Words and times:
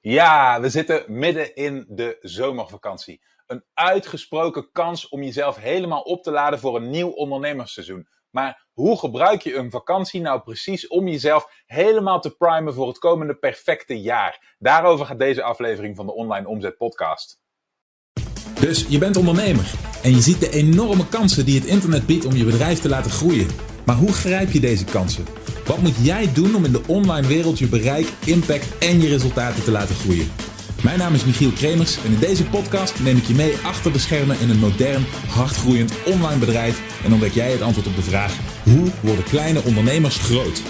Ja, 0.00 0.60
we 0.60 0.68
zitten 0.68 1.04
midden 1.06 1.54
in 1.54 1.84
de 1.88 2.16
zomervakantie. 2.20 3.22
Een 3.46 3.64
uitgesproken 3.74 4.72
kans 4.72 5.08
om 5.08 5.22
jezelf 5.22 5.56
helemaal 5.56 6.00
op 6.00 6.22
te 6.22 6.30
laden 6.30 6.58
voor 6.58 6.76
een 6.76 6.90
nieuw 6.90 7.08
ondernemersseizoen. 7.08 8.08
Maar 8.30 8.66
hoe 8.72 8.98
gebruik 8.98 9.42
je 9.42 9.54
een 9.54 9.70
vakantie 9.70 10.20
nou 10.20 10.40
precies 10.40 10.88
om 10.88 11.08
jezelf 11.08 11.46
helemaal 11.66 12.20
te 12.20 12.36
primen 12.36 12.74
voor 12.74 12.88
het 12.88 12.98
komende 12.98 13.34
perfecte 13.34 14.00
jaar? 14.00 14.54
Daarover 14.58 15.06
gaat 15.06 15.18
deze 15.18 15.42
aflevering 15.42 15.96
van 15.96 16.06
de 16.06 16.14
Online 16.14 16.48
Omzet 16.48 16.76
Podcast. 16.76 17.40
Dus 18.60 18.86
je 18.88 18.98
bent 18.98 19.16
ondernemer 19.16 19.74
en 20.02 20.10
je 20.10 20.20
ziet 20.20 20.40
de 20.40 20.50
enorme 20.50 21.08
kansen 21.08 21.44
die 21.44 21.60
het 21.60 21.68
internet 21.68 22.06
biedt 22.06 22.24
om 22.24 22.32
je 22.32 22.44
bedrijf 22.44 22.80
te 22.80 22.88
laten 22.88 23.10
groeien. 23.10 23.48
Maar 23.86 23.96
hoe 23.96 24.12
grijp 24.12 24.50
je 24.50 24.60
deze 24.60 24.84
kansen? 24.84 25.37
Wat 25.68 25.82
moet 25.82 25.96
jij 26.00 26.32
doen 26.32 26.54
om 26.54 26.64
in 26.64 26.72
de 26.72 26.80
online 26.86 27.26
wereld 27.26 27.58
je 27.58 27.66
bereik, 27.66 28.12
impact 28.24 28.78
en 28.78 29.00
je 29.00 29.08
resultaten 29.08 29.64
te 29.64 29.70
laten 29.70 29.94
groeien? 29.94 30.30
Mijn 30.82 30.98
naam 30.98 31.14
is 31.14 31.24
Michiel 31.24 31.50
Kremers 31.50 31.96
en 32.04 32.12
in 32.12 32.18
deze 32.18 32.44
podcast 32.44 33.00
neem 33.00 33.16
ik 33.16 33.24
je 33.24 33.34
mee 33.34 33.56
achter 33.64 33.92
de 33.92 33.98
schermen 33.98 34.40
in 34.40 34.50
een 34.50 34.58
modern, 34.58 35.04
hardgroeiend 35.26 35.92
online 36.06 36.38
bedrijf 36.38 36.82
en 37.04 37.12
ontdek 37.12 37.32
jij 37.32 37.50
het 37.50 37.62
antwoord 37.62 37.86
op 37.86 37.96
de 37.96 38.02
vraag: 38.02 38.36
hoe 38.62 38.88
worden 39.00 39.24
kleine 39.24 39.62
ondernemers 39.64 40.16
groot? 40.16 40.62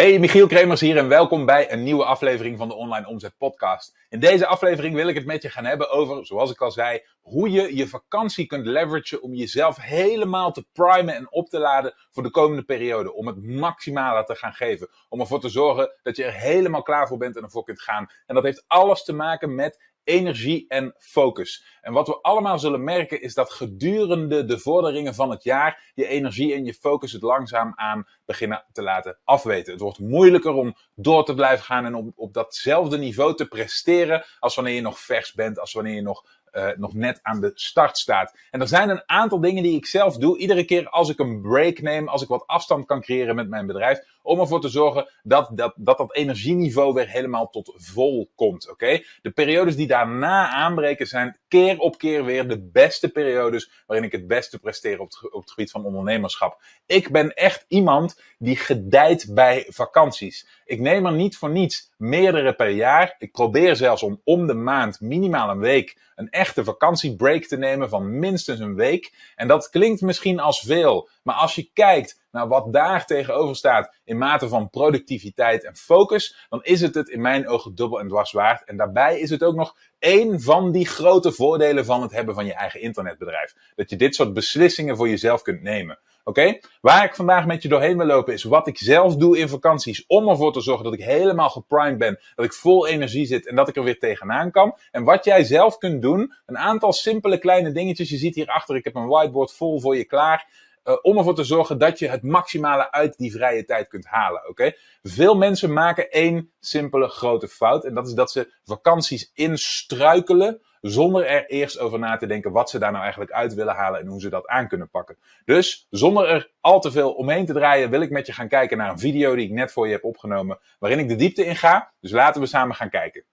Hey, 0.00 0.18
Michiel 0.18 0.46
Kremers 0.46 0.80
hier 0.80 0.96
en 0.96 1.08
welkom 1.08 1.46
bij 1.46 1.72
een 1.72 1.82
nieuwe 1.82 2.04
aflevering 2.04 2.58
van 2.58 2.68
de 2.68 2.74
Online 2.74 3.06
Omzet 3.06 3.36
Podcast. 3.38 3.96
In 4.08 4.20
deze 4.20 4.46
aflevering 4.46 4.94
wil 4.94 5.08
ik 5.08 5.14
het 5.14 5.26
met 5.26 5.42
je 5.42 5.48
gaan 5.48 5.64
hebben 5.64 5.90
over, 5.90 6.26
zoals 6.26 6.50
ik 6.50 6.60
al 6.60 6.70
zei, 6.70 7.02
hoe 7.20 7.50
je 7.50 7.76
je 7.76 7.88
vakantie 7.88 8.46
kunt 8.46 8.66
leveragen 8.66 9.22
om 9.22 9.34
jezelf 9.34 9.76
helemaal 9.76 10.52
te 10.52 10.66
primen 10.72 11.14
en 11.14 11.32
op 11.32 11.48
te 11.48 11.58
laden 11.58 11.94
voor 12.10 12.22
de 12.22 12.30
komende 12.30 12.62
periode. 12.62 13.14
Om 13.14 13.26
het 13.26 13.44
maximale 13.44 14.24
te 14.24 14.34
gaan 14.34 14.52
geven. 14.52 14.88
Om 15.08 15.20
ervoor 15.20 15.40
te 15.40 15.48
zorgen 15.48 15.92
dat 16.02 16.16
je 16.16 16.24
er 16.24 16.32
helemaal 16.32 16.82
klaar 16.82 17.08
voor 17.08 17.18
bent 17.18 17.36
en 17.36 17.42
ervoor 17.42 17.64
kunt 17.64 17.82
gaan. 17.82 18.10
En 18.26 18.34
dat 18.34 18.44
heeft 18.44 18.64
alles 18.66 19.04
te 19.04 19.12
maken 19.12 19.54
met 19.54 19.89
energie 20.10 20.64
en 20.68 20.94
focus. 20.98 21.64
En 21.80 21.92
wat 21.92 22.06
we 22.06 22.20
allemaal 22.20 22.58
zullen 22.58 22.84
merken 22.84 23.22
is 23.22 23.34
dat 23.34 23.50
gedurende 23.50 24.44
de 24.44 24.58
vorderingen 24.58 25.14
van 25.14 25.30
het 25.30 25.44
jaar 25.44 25.92
je 25.94 26.06
energie 26.06 26.54
en 26.54 26.64
je 26.64 26.74
focus 26.74 27.12
het 27.12 27.22
langzaam 27.22 27.72
aan 27.74 28.06
beginnen 28.26 28.64
te 28.72 28.82
laten 28.82 29.18
afweten. 29.24 29.72
Het 29.72 29.82
wordt 29.82 29.98
moeilijker 29.98 30.52
om 30.52 30.76
door 30.94 31.24
te 31.24 31.34
blijven 31.34 31.64
gaan 31.64 31.84
en 31.84 31.94
om 31.94 32.12
op 32.16 32.34
datzelfde 32.34 32.98
niveau 32.98 33.34
te 33.34 33.46
presteren 33.46 34.24
als 34.38 34.54
wanneer 34.54 34.74
je 34.74 34.80
nog 34.80 34.98
vers 34.98 35.32
bent, 35.32 35.58
als 35.58 35.72
wanneer 35.72 35.94
je 35.94 36.02
nog 36.02 36.24
uh, 36.52 36.68
nog 36.76 36.94
net 36.94 37.18
aan 37.22 37.40
de 37.40 37.50
start 37.54 37.98
staat. 37.98 38.36
En 38.50 38.60
er 38.60 38.68
zijn 38.68 38.88
een 38.88 39.02
aantal 39.06 39.40
dingen 39.40 39.62
die 39.62 39.76
ik 39.76 39.86
zelf 39.86 40.16
doe. 40.16 40.38
Iedere 40.38 40.64
keer 40.64 40.88
als 40.88 41.08
ik 41.08 41.18
een 41.18 41.40
break 41.40 41.80
neem, 41.80 42.08
als 42.08 42.22
ik 42.22 42.28
wat 42.28 42.46
afstand 42.46 42.86
kan 42.86 43.00
creëren 43.00 43.34
met 43.34 43.48
mijn 43.48 43.66
bedrijf. 43.66 43.98
Om 44.22 44.40
ervoor 44.40 44.60
te 44.60 44.68
zorgen 44.68 45.10
dat 45.22 45.50
dat, 45.54 45.74
dat, 45.76 45.98
dat 45.98 46.14
energieniveau 46.14 46.94
weer 46.94 47.08
helemaal 47.08 47.50
tot 47.50 47.72
vol 47.76 48.30
komt. 48.34 48.70
Oké? 48.70 49.02
De 49.22 49.30
periodes 49.30 49.76
die 49.76 49.86
daarna 49.86 50.48
aanbreken 50.48 51.06
zijn 51.06 51.38
keer 51.48 51.78
op 51.78 51.98
keer 51.98 52.24
weer 52.24 52.48
de 52.48 52.68
beste 52.72 53.08
periodes 53.08 53.70
waarin 53.86 54.06
ik 54.06 54.12
het 54.12 54.26
beste 54.26 54.58
presteer 54.58 55.00
op 55.00 55.10
het, 55.10 55.32
op 55.32 55.40
het 55.40 55.50
gebied 55.50 55.70
van 55.70 55.84
ondernemerschap. 55.84 56.62
Ik 56.86 57.10
ben 57.10 57.34
echt 57.34 57.64
iemand 57.68 58.20
die 58.38 58.56
gedijt 58.56 59.34
bij 59.34 59.66
vakanties. 59.68 60.46
Ik 60.64 60.80
neem 60.80 61.06
er 61.06 61.12
niet 61.12 61.36
voor 61.36 61.50
niets 61.50 61.92
meerdere 61.96 62.54
per 62.54 62.70
jaar. 62.70 63.14
Ik 63.18 63.32
probeer 63.32 63.76
zelfs 63.76 64.02
om 64.02 64.20
om 64.24 64.46
de 64.46 64.54
maand 64.54 65.00
minimaal 65.00 65.50
een 65.50 65.58
week 65.58 65.98
een 66.20 66.30
echte 66.30 66.64
vakantiebreak 66.64 67.44
te 67.44 67.56
nemen 67.56 67.88
van 67.88 68.18
minstens 68.18 68.60
een 68.60 68.74
week. 68.74 69.32
En 69.34 69.48
dat 69.48 69.70
klinkt 69.70 70.00
misschien 70.00 70.40
als 70.40 70.60
veel, 70.60 71.08
maar 71.22 71.34
als 71.34 71.54
je 71.54 71.70
kijkt 71.72 72.19
naar 72.30 72.48
wat 72.48 72.72
daar 72.72 73.06
tegenover 73.06 73.56
staat 73.56 73.94
in 74.04 74.18
mate 74.18 74.48
van 74.48 74.70
productiviteit 74.70 75.64
en 75.64 75.76
focus, 75.76 76.46
dan 76.48 76.62
is 76.62 76.80
het 76.80 76.94
het 76.94 77.08
in 77.08 77.20
mijn 77.20 77.48
ogen 77.48 77.74
dubbel 77.74 78.00
en 78.00 78.08
dwars 78.08 78.32
waard. 78.32 78.64
En 78.64 78.76
daarbij 78.76 79.20
is 79.20 79.30
het 79.30 79.42
ook 79.42 79.54
nog 79.54 79.76
één 79.98 80.40
van 80.40 80.72
die 80.72 80.86
grote 80.86 81.32
voordelen 81.32 81.84
van 81.84 82.02
het 82.02 82.12
hebben 82.12 82.34
van 82.34 82.46
je 82.46 82.54
eigen 82.54 82.80
internetbedrijf. 82.80 83.54
Dat 83.74 83.90
je 83.90 83.96
dit 83.96 84.14
soort 84.14 84.32
beslissingen 84.32 84.96
voor 84.96 85.08
jezelf 85.08 85.42
kunt 85.42 85.62
nemen. 85.62 85.98
Oké? 86.24 86.58
Waar 86.80 87.04
ik 87.04 87.14
vandaag 87.14 87.46
met 87.46 87.62
je 87.62 87.68
doorheen 87.68 87.96
wil 87.96 88.06
lopen 88.06 88.32
is 88.32 88.42
wat 88.42 88.66
ik 88.66 88.78
zelf 88.78 89.16
doe 89.16 89.38
in 89.38 89.48
vakanties. 89.48 90.04
Om 90.06 90.28
ervoor 90.28 90.52
te 90.52 90.60
zorgen 90.60 90.84
dat 90.84 90.94
ik 90.94 91.04
helemaal 91.04 91.50
geprimed 91.50 91.98
ben. 91.98 92.20
Dat 92.34 92.44
ik 92.44 92.52
vol 92.52 92.86
energie 92.86 93.26
zit 93.26 93.46
en 93.46 93.56
dat 93.56 93.68
ik 93.68 93.76
er 93.76 93.84
weer 93.84 93.98
tegenaan 93.98 94.50
kan. 94.50 94.76
En 94.90 95.04
wat 95.04 95.24
jij 95.24 95.44
zelf 95.44 95.78
kunt 95.78 96.02
doen. 96.02 96.32
Een 96.46 96.58
aantal 96.58 96.92
simpele 96.92 97.38
kleine 97.38 97.72
dingetjes. 97.72 98.10
Je 98.10 98.16
ziet 98.16 98.34
hierachter, 98.34 98.76
ik 98.76 98.84
heb 98.84 98.94
een 98.94 99.06
whiteboard 99.06 99.52
vol 99.52 99.80
voor 99.80 99.96
je 99.96 100.04
klaar. 100.04 100.46
Uh, 100.84 100.96
om 101.02 101.18
ervoor 101.18 101.34
te 101.34 101.44
zorgen 101.44 101.78
dat 101.78 101.98
je 101.98 102.08
het 102.08 102.22
maximale 102.22 102.92
uit 102.92 103.16
die 103.18 103.32
vrije 103.32 103.64
tijd 103.64 103.88
kunt 103.88 104.06
halen. 104.06 104.48
Oké? 104.48 104.72
Veel 105.02 105.36
mensen 105.36 105.72
maken 105.72 106.10
één 106.10 106.52
simpele 106.60 107.08
grote 107.08 107.48
fout. 107.48 107.84
En 107.84 107.94
dat 107.94 108.06
is 108.06 108.14
dat 108.14 108.30
ze 108.30 108.52
vakanties 108.64 109.30
instruikelen 109.34 110.60
zonder 110.80 111.26
er 111.26 111.46
eerst 111.46 111.78
over 111.78 111.98
na 111.98 112.16
te 112.16 112.26
denken 112.26 112.52
wat 112.52 112.70
ze 112.70 112.78
daar 112.78 112.90
nou 112.90 113.02
eigenlijk 113.02 113.32
uit 113.32 113.54
willen 113.54 113.74
halen 113.74 114.00
en 114.00 114.06
hoe 114.06 114.20
ze 114.20 114.28
dat 114.28 114.46
aan 114.46 114.68
kunnen 114.68 114.90
pakken. 114.90 115.18
Dus 115.44 115.86
zonder 115.90 116.28
er 116.28 116.50
al 116.60 116.80
te 116.80 116.90
veel 116.90 117.12
omheen 117.12 117.46
te 117.46 117.52
draaien, 117.52 117.90
wil 117.90 118.00
ik 118.00 118.10
met 118.10 118.26
je 118.26 118.32
gaan 118.32 118.48
kijken 118.48 118.78
naar 118.78 118.90
een 118.90 118.98
video 118.98 119.34
die 119.34 119.46
ik 119.46 119.52
net 119.52 119.72
voor 119.72 119.86
je 119.86 119.92
heb 119.92 120.04
opgenomen, 120.04 120.58
waarin 120.78 120.98
ik 120.98 121.08
de 121.08 121.16
diepte 121.16 121.44
in 121.44 121.56
ga. 121.56 121.92
Dus 122.00 122.10
laten 122.10 122.40
we 122.40 122.46
samen 122.46 122.76
gaan 122.76 122.90
kijken. 122.90 123.24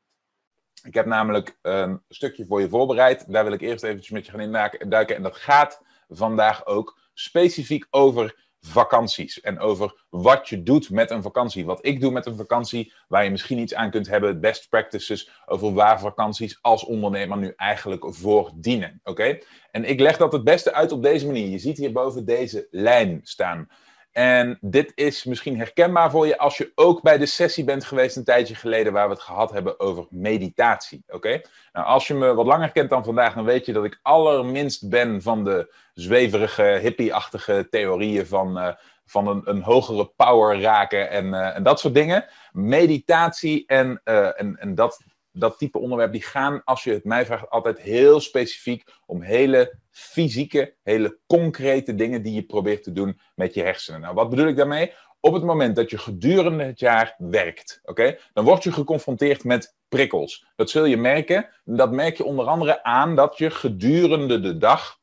Ik 0.83 0.93
heb 0.93 1.05
namelijk 1.05 1.57
een 1.61 2.01
stukje 2.09 2.45
voor 2.45 2.61
je 2.61 2.69
voorbereid. 2.69 3.31
Daar 3.33 3.43
wil 3.43 3.53
ik 3.53 3.61
eerst 3.61 3.83
eventjes 3.83 4.09
met 4.09 4.25
je 4.25 4.31
gaan 4.31 4.71
induiken. 4.79 5.15
En 5.15 5.21
dat 5.21 5.35
gaat 5.35 5.81
vandaag 6.09 6.65
ook 6.65 6.97
specifiek 7.19 7.87
over 7.89 8.45
vakanties. 8.61 9.41
En 9.41 9.59
over 9.59 10.05
wat 10.09 10.49
je 10.49 10.63
doet 10.63 10.89
met 10.89 11.11
een 11.11 11.21
vakantie. 11.21 11.65
Wat 11.65 11.85
ik 11.85 12.01
doe 12.01 12.11
met 12.11 12.25
een 12.25 12.35
vakantie, 12.35 12.93
waar 13.07 13.23
je 13.23 13.29
misschien 13.29 13.57
iets 13.57 13.73
aan 13.73 13.91
kunt 13.91 14.07
hebben. 14.07 14.41
Best 14.41 14.69
practices 14.69 15.31
over 15.45 15.73
waar 15.73 15.99
vakanties 15.99 16.57
als 16.61 16.85
ondernemer 16.85 17.37
nu 17.37 17.53
eigenlijk 17.55 18.05
voor 18.09 18.51
dienen. 18.55 18.99
Oké? 19.03 19.37
En 19.71 19.83
ik 19.83 19.99
leg 19.99 20.17
dat 20.17 20.31
het 20.31 20.43
beste 20.43 20.73
uit 20.73 20.91
op 20.91 21.03
deze 21.03 21.25
manier. 21.25 21.47
Je 21.47 21.59
ziet 21.59 21.77
hierboven 21.77 22.25
deze 22.25 22.67
lijn 22.71 23.19
staan. 23.23 23.67
En 24.11 24.57
dit 24.61 24.91
is 24.95 25.23
misschien 25.23 25.57
herkenbaar 25.57 26.11
voor 26.11 26.27
je 26.27 26.37
als 26.37 26.57
je 26.57 26.71
ook 26.75 27.01
bij 27.01 27.17
de 27.17 27.25
sessie 27.25 27.63
bent 27.63 27.85
geweest 27.85 28.15
een 28.15 28.23
tijdje 28.23 28.55
geleden 28.55 28.93
waar 28.93 29.07
we 29.07 29.13
het 29.13 29.23
gehad 29.23 29.51
hebben 29.51 29.79
over 29.79 30.05
meditatie. 30.09 31.03
Oké? 31.07 31.41
Nou, 31.71 31.85
als 31.85 32.07
je 32.07 32.13
me 32.13 32.33
wat 32.33 32.45
langer 32.45 32.71
kent 32.71 32.89
dan 32.89 33.03
vandaag, 33.03 33.33
dan 33.33 33.43
weet 33.45 33.65
je 33.65 33.73
dat 33.73 33.85
ik 33.85 33.99
allerminst 34.01 34.89
ben 34.89 35.21
van 35.21 35.43
de 35.43 35.73
zweverige, 35.93 36.79
hippie-achtige 36.81 37.67
theorieën 37.69 38.27
van, 38.27 38.57
uh, 38.57 38.73
van 39.05 39.27
een, 39.27 39.41
een, 39.45 39.61
hogere 39.61 40.05
power 40.15 40.61
raken 40.61 41.09
en, 41.09 41.25
uh, 41.25 41.55
en 41.55 41.63
dat 41.63 41.79
soort 41.79 41.93
dingen. 41.93 42.25
Meditatie 42.51 43.63
en, 43.67 44.01
uh, 44.05 44.41
en, 44.41 44.57
en 44.59 44.75
dat, 44.75 45.03
dat 45.39 45.57
type 45.57 45.79
onderwerp, 45.79 46.11
die 46.11 46.23
gaan, 46.23 46.61
als 46.63 46.83
je 46.83 46.91
het 46.91 47.03
mij 47.03 47.25
vraagt, 47.25 47.49
altijd 47.49 47.79
heel 47.79 48.19
specifiek 48.19 48.83
om 49.05 49.21
hele 49.21 49.79
fysieke, 49.91 50.75
hele 50.83 51.19
concrete 51.27 51.95
dingen 51.95 52.21
die 52.21 52.33
je 52.33 52.43
probeert 52.43 52.83
te 52.83 52.91
doen 52.91 53.19
met 53.35 53.53
je 53.53 53.61
hersenen. 53.61 54.01
Nou, 54.01 54.13
wat 54.13 54.29
bedoel 54.29 54.47
ik 54.47 54.55
daarmee? 54.55 54.93
Op 55.19 55.33
het 55.33 55.43
moment 55.43 55.75
dat 55.75 55.89
je 55.89 55.97
gedurende 55.97 56.63
het 56.63 56.79
jaar 56.79 57.15
werkt, 57.17 57.79
oké, 57.83 58.17
dan 58.33 58.45
word 58.45 58.63
je 58.63 58.71
geconfronteerd 58.71 59.43
met 59.43 59.75
prikkels. 59.89 60.45
Dat 60.55 60.69
zul 60.69 60.85
je 60.85 60.97
merken. 60.97 61.49
Dat 61.63 61.91
merk 61.91 62.17
je 62.17 62.23
onder 62.23 62.45
andere 62.45 62.83
aan 62.83 63.15
dat 63.15 63.37
je 63.37 63.49
gedurende 63.49 64.39
de 64.39 64.57
dag 64.57 64.96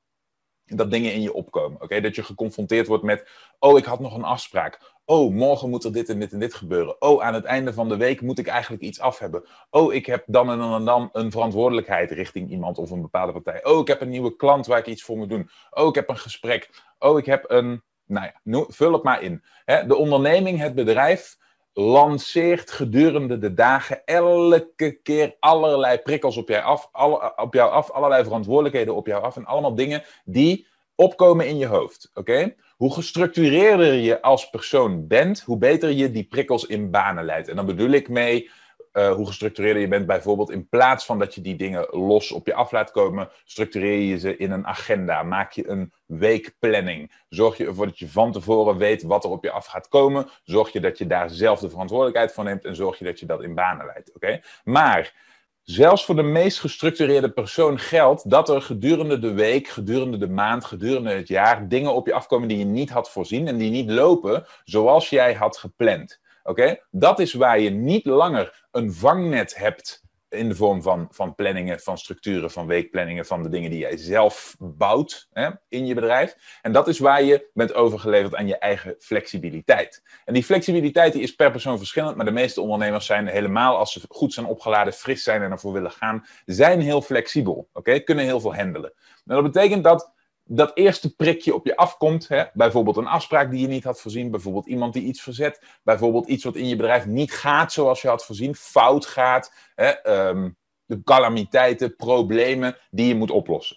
dat 0.77 0.91
dingen 0.91 1.13
in 1.13 1.23
je 1.23 1.33
opkomen. 1.33 1.83
Oké, 1.83 2.01
dat 2.01 2.15
je 2.15 2.23
geconfronteerd 2.23 2.87
wordt 2.87 3.03
met, 3.03 3.29
oh, 3.59 3.79
ik 3.79 3.85
had 3.85 4.01
nog 4.01 4.15
een 4.15 4.25
afspraak. 4.25 4.93
Oh, 5.05 5.33
morgen 5.35 5.71
moet 5.71 5.85
er 5.85 5.93
dit 5.93 6.09
en 6.09 6.21
dit 6.21 6.33
en 6.33 6.39
dit 6.39 6.55
gebeuren. 6.55 7.03
Oh, 7.03 7.23
aan 7.23 7.35
het 7.35 7.45
einde 7.45 7.73
van 7.73 7.89
de 7.89 7.97
week 7.97 8.21
moet 8.21 8.39
ik 8.39 8.47
eigenlijk 8.47 8.83
iets 8.83 9.01
af 9.01 9.19
hebben. 9.19 9.45
Oh, 9.71 9.95
ik 9.95 10.07
heb 10.07 10.23
dan 10.27 10.51
en 10.51 10.59
dan 10.59 10.75
en 10.75 10.85
dan 10.85 11.09
een 11.13 11.31
verantwoordelijkheid 11.31 12.11
richting 12.11 12.51
iemand 12.51 12.79
of 12.79 12.91
een 12.91 13.01
bepaalde 13.01 13.33
partij. 13.33 13.65
Oh, 13.65 13.81
ik 13.81 13.87
heb 13.87 14.01
een 14.01 14.09
nieuwe 14.09 14.37
klant 14.37 14.67
waar 14.67 14.79
ik 14.79 14.87
iets 14.87 15.03
voor 15.03 15.17
moet 15.17 15.29
doen. 15.29 15.51
Oh, 15.71 15.89
ik 15.89 15.95
heb 15.95 16.09
een 16.09 16.19
gesprek. 16.19 16.71
Oh, 16.99 17.19
ik 17.19 17.27
heb 17.27 17.45
een. 17.51 17.83
Nou 18.07 18.27
ja, 18.27 18.65
vul 18.69 18.93
het 18.93 19.03
maar 19.03 19.23
in. 19.23 19.43
De 19.65 19.97
onderneming, 19.97 20.59
het 20.59 20.75
bedrijf, 20.75 21.37
lanceert 21.75 22.71
gedurende 22.71 23.39
de 23.39 23.55
dagen 23.55 24.05
elke 24.05 24.99
keer 25.03 25.37
allerlei 25.41 25.99
prikkels 25.99 26.37
op 26.37 26.49
jou 26.49 26.63
af, 26.63 26.89
alle, 26.93 27.37
op 27.37 27.55
jou 27.55 27.71
af 27.71 27.91
allerlei 27.91 28.25
verantwoordelijkheden 28.25 28.95
op 28.95 29.07
jou 29.07 29.23
af 29.23 29.37
en 29.37 29.45
allemaal 29.45 29.75
dingen 29.75 30.03
die 30.25 30.67
opkomen 30.95 31.49
in 31.49 31.59
je 31.59 31.67
hoofd. 31.67 32.11
Oké? 32.15 32.55
Hoe 32.77 32.95
gestructureerder 32.95 33.93
je 33.95 34.23
als 34.23 34.51
persoon 34.51 35.07
bent, 35.07 35.41
hoe 35.41 35.59
beter 35.59 35.91
je 35.91 36.11
die 36.11 36.25
prikkels 36.25 36.67
in 36.67 36.91
banen 36.91 37.25
leidt. 37.25 37.49
En 37.49 37.57
dan 37.57 37.67
bedoel 37.67 37.91
ik 37.91 38.09
mee 38.09 38.51
uh, 38.95 39.13
hoe 39.13 39.27
gestructureerder 39.27 39.83
je 39.83 39.89
bent. 39.89 40.07
Bijvoorbeeld 40.07 40.51
in 40.51 40.69
plaats 40.69 41.05
van 41.05 41.19
dat 41.19 41.35
je 41.35 41.41
die 41.41 41.57
dingen 41.57 41.87
los 41.91 42.33
op 42.33 42.47
je 42.47 42.55
af 42.55 42.73
laat 42.73 42.91
komen, 42.91 43.29
structureer 43.45 44.01
je 44.01 44.19
ze 44.19 44.37
in 44.37 44.51
een 44.51 44.67
agenda. 44.67 45.23
Maak 45.23 45.53
je 45.53 45.69
een 45.69 45.93
weekplanning. 46.07 47.13
Zorg 47.29 47.57
je 47.57 47.67
ervoor 47.67 47.87
dat 47.87 47.99
je 47.99 48.09
van 48.09 48.33
tevoren 48.33 48.77
weet 48.77 49.03
wat 49.03 49.25
er 49.25 49.31
op 49.31 49.45
je 49.45 49.51
af 49.51 49.67
gaat 49.67 49.89
komen. 49.89 50.29
Zorg 50.45 50.73
je 50.73 50.81
dat 50.81 50.99
je 50.99 51.07
daar 51.07 51.31
zelf 51.31 51.61
de 51.61 51.71
verantwoordelijkheid 51.71 52.33
voor 52.33 52.45
neemt 52.45 52.65
en 52.65 52.77
zorg 52.77 52.99
je 52.99 53.05
dat 53.05 53.21
je 53.21 53.27
dat 53.27 53.43
in 53.43 53.55
banen 53.55 53.87
leidt. 53.87 54.15
Oké? 54.15 54.41
Maar 54.65 55.15
zelfs 55.63 56.05
voor 56.05 56.17
de 56.17 56.23
meest 56.23 56.61
gestructureerde 56.61 57.31
persoon 57.31 57.79
geldt 57.79 58.31
dat 58.31 58.49
er 58.49 58.63
gedurende 58.63 59.19
de 59.19 59.33
week, 59.33 59.69
gedurende 59.69 60.19
de 60.19 60.29
maand, 60.29 60.65
gedurende 60.65 61.11
het 61.11 61.29
jaar 61.29 61.69
dingen 61.69 61.95
op 61.95 62.07
je 62.07 62.13
afkomen 62.13 62.49
die 62.49 62.59
je 62.59 62.65
niet 62.65 62.91
had 62.91 63.11
voorzien 63.11 63.49
en 63.49 63.57
die 63.57 63.71
niet 63.71 63.91
lopen 63.91 64.47
zoals 64.65 65.11
jij 65.11 65.35
had 65.35 65.57
gepland. 65.57 66.23
Oké? 66.47 66.79
Dat 66.91 67.19
is 67.19 67.33
waar 67.33 67.61
je 67.61 67.71
niet 67.71 68.05
langer 68.05 68.67
een 68.71 68.93
vangnet 68.93 69.57
hebt 69.57 70.03
in 70.29 70.49
de 70.49 70.55
vorm 70.55 70.83
van, 70.83 71.09
van 71.11 71.35
planningen, 71.35 71.81
van 71.81 71.99
structuren, 71.99 72.51
van 72.51 72.67
weekplanningen, 72.67 73.27
van 73.27 73.43
de 73.43 73.49
dingen 73.49 73.71
die 73.71 73.79
jij 73.79 73.97
zelf 73.97 74.57
bouwt 74.59 75.29
hè, 75.33 75.51
in 75.69 75.87
je 75.87 75.95
bedrijf. 75.95 76.59
En 76.63 76.73
dat 76.73 76.89
is 76.89 76.99
waar 76.99 77.23
je 77.23 77.51
bent 77.55 77.75
overgeleverd 77.75 78.35
aan 78.35 78.47
je 78.47 78.59
eigen 78.59 78.95
flexibiliteit. 78.99 80.03
En 80.25 80.35
die 80.35 80.45
flexibiliteit 80.45 81.13
die 81.13 81.23
is 81.23 81.35
per 81.35 81.51
persoon 81.51 81.79
verschillend, 81.79 82.17
maar 82.17 82.25
de 82.25 82.31
meeste 82.31 82.61
ondernemers 82.61 83.07
zijn 83.07 83.27
helemaal 83.27 83.77
als 83.77 83.93
ze 83.93 84.01
goed 84.09 84.33
zijn 84.33 84.47
opgeladen, 84.47 84.93
fris 84.93 85.23
zijn 85.23 85.43
en 85.43 85.51
ervoor 85.51 85.73
willen 85.73 85.91
gaan, 85.91 86.27
zijn 86.45 86.81
heel 86.81 87.03
flexibel. 87.03 87.69
Oké, 87.73 87.99
kunnen 87.99 88.25
heel 88.25 88.41
veel 88.41 88.55
handelen. 88.55 88.93
En 89.27 89.35
dat 89.35 89.43
betekent 89.43 89.85
dat 89.85 90.13
dat 90.45 90.71
eerste 90.75 91.15
prikje 91.15 91.55
op 91.55 91.67
je 91.67 91.77
afkomt, 91.77 92.29
hè, 92.29 92.45
bijvoorbeeld 92.53 92.97
een 92.97 93.07
afspraak 93.07 93.51
die 93.51 93.61
je 93.61 93.67
niet 93.67 93.85
had 93.85 94.01
voorzien, 94.01 94.31
bijvoorbeeld 94.31 94.67
iemand 94.67 94.93
die 94.93 95.03
iets 95.03 95.23
verzet, 95.23 95.63
bijvoorbeeld 95.83 96.27
iets 96.27 96.45
wat 96.45 96.57
in 96.57 96.69
je 96.69 96.77
bedrijf 96.77 97.07
niet 97.07 97.33
gaat 97.33 97.73
zoals 97.73 98.03
je 98.03 98.09
had 98.09 98.25
voorzien, 98.25 98.55
fout 98.55 99.07
gaat, 99.07 99.53
hè, 99.75 99.89
ehm, 99.89 100.51
de 100.85 101.03
calamiteiten, 101.03 101.97
problemen 101.97 102.77
die 102.91 103.07
je 103.07 103.15
moet 103.15 103.31
oplossen. 103.31 103.77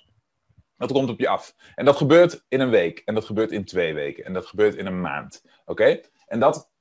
Dat 0.78 0.92
komt 0.92 1.10
op 1.10 1.20
je 1.20 1.28
af. 1.28 1.56
En 1.76 1.86
dat 1.86 1.96
gebeurt 1.96 2.46
in 2.48 2.60
een 2.60 2.70
week, 2.70 3.02
en 3.06 3.14
dat 3.14 3.26
gebeurt 3.26 3.52
in 3.52 3.66
twee 3.66 3.94
weken, 3.94 4.26
en 4.26 4.34
dat 4.34 4.46
gebeurt 4.46 4.76
in 4.76 4.86
een 4.86 5.02
maand. 5.02 5.44
Oké? 5.66 6.02
En 6.28 6.40
dat, 6.40 6.72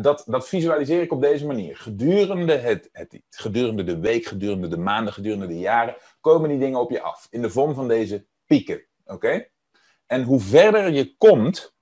dat, 0.00 0.24
dat 0.26 0.48
visualiseer 0.48 1.02
ik 1.02 1.12
op 1.12 1.20
deze 1.20 1.46
manier. 1.46 1.76
Gedurende, 1.76 2.56
het, 2.56 2.88
het, 2.92 3.20
gedurende 3.30 3.84
de 3.84 3.98
week, 3.98 4.24
gedurende 4.24 4.68
de 4.68 4.76
maanden, 4.76 5.12
gedurende 5.12 5.46
de 5.46 5.58
jaren, 5.58 5.96
komen 6.20 6.48
die 6.48 6.58
dingen 6.58 6.80
op 6.80 6.90
je 6.90 7.00
af. 7.00 7.26
In 7.30 7.42
de 7.42 7.50
vorm 7.50 7.74
van 7.74 7.88
deze 7.88 8.26
pieken. 8.46 8.84
Oké? 9.06 9.46
En 10.06 10.22
hoe 10.22 10.40
verder 10.40 10.92
je 10.92 11.16
komt, 11.16 11.74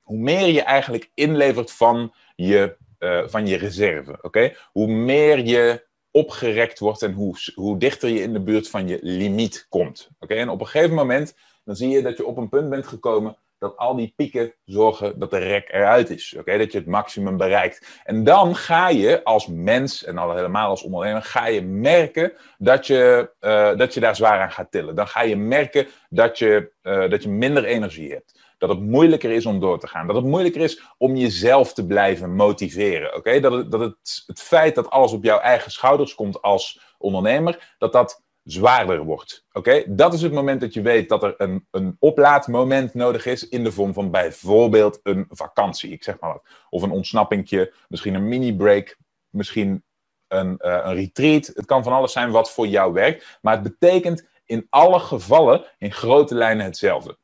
hoe 0.00 0.18
meer 0.18 0.46
je 0.46 0.62
eigenlijk 0.62 1.10
inlevert 1.14 1.72
van 1.72 2.14
je, 2.36 2.76
uh, 2.98 3.22
van 3.26 3.46
je 3.46 3.56
reserve. 3.56 4.18
Oké? 4.22 4.56
Hoe 4.72 4.86
meer 4.86 5.38
je 5.38 5.86
opgerekt 6.10 6.78
wordt 6.78 7.02
en 7.02 7.12
hoe, 7.12 7.36
hoe 7.54 7.78
dichter 7.78 8.08
je 8.08 8.22
in 8.22 8.32
de 8.32 8.40
buurt 8.40 8.68
van 8.68 8.88
je 8.88 8.98
limiet 9.02 9.66
komt. 9.68 10.10
Oké? 10.18 10.34
En 10.34 10.48
op 10.48 10.60
een 10.60 10.66
gegeven 10.66 10.94
moment 10.94 11.36
dan 11.64 11.76
zie 11.76 11.88
je 11.88 12.02
dat 12.02 12.16
je 12.16 12.26
op 12.26 12.36
een 12.36 12.48
punt 12.48 12.70
bent 12.70 12.86
gekomen 12.86 13.36
dat 13.58 13.76
al 13.76 13.96
die 13.96 14.12
pieken 14.16 14.54
zorgen 14.64 15.18
dat 15.18 15.30
de 15.30 15.38
rek 15.38 15.68
eruit 15.72 16.10
is. 16.10 16.34
Oké, 16.38 16.58
dat 16.58 16.72
je 16.72 16.78
het 16.78 16.86
maximum 16.86 17.36
bereikt. 17.36 18.00
En 18.04 18.24
dan 18.24 18.56
ga 18.56 18.88
je 18.88 19.24
als 19.24 19.46
mens, 19.46 20.04
en 20.04 20.18
al 20.18 20.34
helemaal 20.34 20.68
als 20.68 20.82
ondernemer, 20.82 21.22
ga 21.22 21.46
je 21.46 21.62
merken 21.62 22.32
dat 22.58 22.86
je, 22.86 23.30
uh, 23.40 23.76
dat 23.76 23.94
je 23.94 24.00
daar 24.00 24.16
zwaar 24.16 24.40
aan 24.40 24.52
gaat 24.52 24.70
tillen. 24.70 24.94
Dan 24.94 25.08
ga 25.08 25.22
je 25.22 25.36
merken 25.36 25.86
dat 26.08 26.38
je, 26.38 26.72
uh, 26.82 27.10
dat 27.10 27.22
je 27.22 27.28
minder 27.28 27.64
energie 27.64 28.12
hebt. 28.12 28.46
Dat 28.58 28.68
het 28.68 28.80
moeilijker 28.80 29.30
is 29.30 29.46
om 29.46 29.60
door 29.60 29.78
te 29.78 29.86
gaan. 29.86 30.06
Dat 30.06 30.16
het 30.16 30.24
moeilijker 30.24 30.60
is 30.60 30.82
om 30.96 31.16
jezelf 31.16 31.72
te 31.72 31.86
blijven 31.86 32.34
motiveren. 32.34 33.14
Oké, 33.16 33.40
dat, 33.40 33.52
het, 33.52 33.70
dat 33.70 33.80
het, 33.80 34.22
het 34.26 34.40
feit 34.40 34.74
dat 34.74 34.90
alles 34.90 35.12
op 35.12 35.24
jouw 35.24 35.38
eigen 35.38 35.70
schouders 35.70 36.14
komt 36.14 36.42
als 36.42 36.80
ondernemer, 36.98 37.74
dat 37.78 37.92
dat 37.92 38.22
zwaarder 38.44 39.04
wordt. 39.04 39.44
Oké, 39.52 39.84
dat 39.86 40.14
is 40.14 40.22
het 40.22 40.32
moment 40.32 40.60
dat 40.60 40.74
je 40.74 40.82
weet 40.82 41.08
dat 41.08 41.22
er 41.22 41.34
een, 41.36 41.66
een 41.70 41.96
oplaadmoment 41.98 42.94
nodig 42.94 43.26
is 43.26 43.48
in 43.48 43.64
de 43.64 43.72
vorm 43.72 43.92
van 43.92 44.10
bijvoorbeeld 44.10 45.00
een 45.02 45.26
vakantie, 45.30 45.90
ik 45.90 46.02
zeg 46.02 46.20
maar 46.20 46.32
wat. 46.32 46.44
Of 46.70 46.82
een 46.82 46.90
ontsnappingje, 46.90 47.72
misschien 47.88 48.14
een 48.14 48.28
mini-break, 48.28 48.96
misschien 49.30 49.82
een, 50.28 50.58
uh, 50.58 50.80
een 50.82 50.94
retreat. 50.94 51.46
Het 51.46 51.66
kan 51.66 51.82
van 51.82 51.92
alles 51.92 52.12
zijn 52.12 52.30
wat 52.30 52.50
voor 52.50 52.66
jou 52.66 52.92
werkt, 52.92 53.38
maar 53.40 53.54
het 53.54 53.62
betekent 53.62 54.26
in 54.44 54.66
alle 54.70 54.98
gevallen 54.98 55.64
in 55.78 55.92
grote 55.92 56.34
lijnen 56.34 56.64
hetzelfde. 56.64 57.18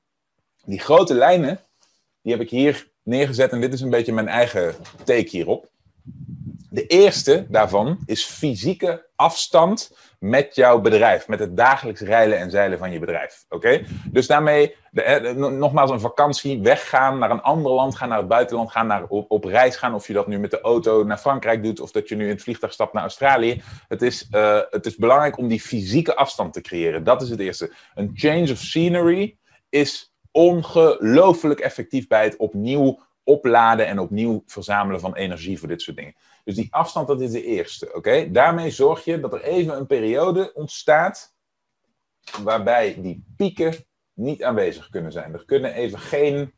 Die 0.65 0.81
grote 0.81 1.15
lijnen, 1.15 1.61
die 2.23 2.33
heb 2.33 2.41
ik 2.41 2.51
hier 2.51 2.93
neergezet 3.03 3.53
en 3.53 3.61
dit 3.61 3.73
is 3.73 3.81
een 3.81 3.91
beetje 3.91 4.13
mijn 4.13 4.29
eigen 4.29 4.75
take 5.05 5.29
hierop. 5.29 5.69
De 6.71 6.87
eerste 6.87 7.47
daarvan 7.49 7.99
is 8.07 8.25
fysieke 8.25 9.07
afstand 9.17 9.97
met 10.25 10.55
jouw 10.55 10.81
bedrijf, 10.81 11.29
met 11.29 11.39
het 11.39 11.57
dagelijks 11.57 12.01
rijden 12.01 12.39
en 12.39 12.51
zeilen 12.51 12.79
van 12.79 12.93
je 12.93 12.99
bedrijf. 12.99 13.45
Oké? 13.49 13.85
Dus 14.11 14.27
daarmee, 14.27 14.77
de, 14.91 15.35
nogmaals, 15.59 15.91
een 15.91 16.01
vakantie, 16.01 16.63
weggaan 16.63 17.19
naar 17.19 17.31
een 17.31 17.43
ander 17.43 17.73
land, 17.73 17.97
gaan 17.97 18.09
naar 18.09 18.19
het 18.19 18.29
buitenland, 18.29 18.71
gaan 18.71 18.87
naar, 18.87 19.05
op, 19.09 19.31
op, 19.31 19.45
reis 19.45 19.77
gaan. 19.77 19.95
Of 19.95 20.07
je 20.07 20.13
dat 20.13 20.27
nu 20.27 20.39
met 20.39 20.51
de 20.51 20.61
auto 20.61 21.05
naar 21.05 21.19
Frankrijk 21.19 21.63
doet, 21.63 21.81
of 21.81 21.91
dat 21.91 22.09
je 22.09 22.17
nu 22.17 22.25
in 22.25 22.31
het 22.31 22.43
vliegtuig 22.43 22.73
stapt 22.73 22.93
naar 22.93 23.03
Australië. 23.03 23.63
Het 23.89 24.03
is, 24.03 24.29
uh, 24.31 24.61
het 24.71 24.87
is 24.87 24.97
belangrijk 24.97 25.39
om 25.39 25.49
die 25.49 25.61
fysieke 25.61 26.17
afstand 26.17 26.53
te 26.53 26.61
creëren. 26.61 27.05
Dat 27.05 27.23
is 27.23 27.31
het 27.31 27.41
eerste. 27.41 27.73
Een 27.95 28.11
change 28.15 28.51
of 28.51 28.59
scenery 28.59 29.37
is 29.69 30.15
ongelooflijk 30.31 31.61
effectief 31.61 32.07
bij 32.07 32.25
het 32.25 32.37
opnieuw 32.37 33.01
opladen 33.25 33.87
en 33.87 33.99
opnieuw 33.99 34.43
verzamelen 34.47 35.01
van 35.01 35.15
energie 35.15 35.59
voor 35.59 35.69
dit 35.69 35.83
soort 35.83 35.97
dingen. 35.97 36.15
Dus 36.45 36.55
die 36.55 36.69
afstand, 36.71 37.07
dat 37.07 37.21
is 37.21 37.31
de 37.31 37.45
eerste. 37.45 37.95
Oké? 37.95 38.31
Daarmee 38.31 38.71
zorg 38.71 39.05
je 39.05 39.21
dat 39.21 39.33
er 39.33 39.43
even 39.43 39.77
een 39.77 39.87
periode 39.87 40.53
ontstaat 40.55 41.35
waarbij 42.43 42.97
die 43.01 43.25
pieken 43.37 43.75
niet 44.13 44.43
aanwezig 44.43 44.89
kunnen 44.89 45.13
zijn. 45.13 45.33
Er 45.33 45.45
kunnen 45.45 45.75
even 45.75 45.99
geen 45.99 46.55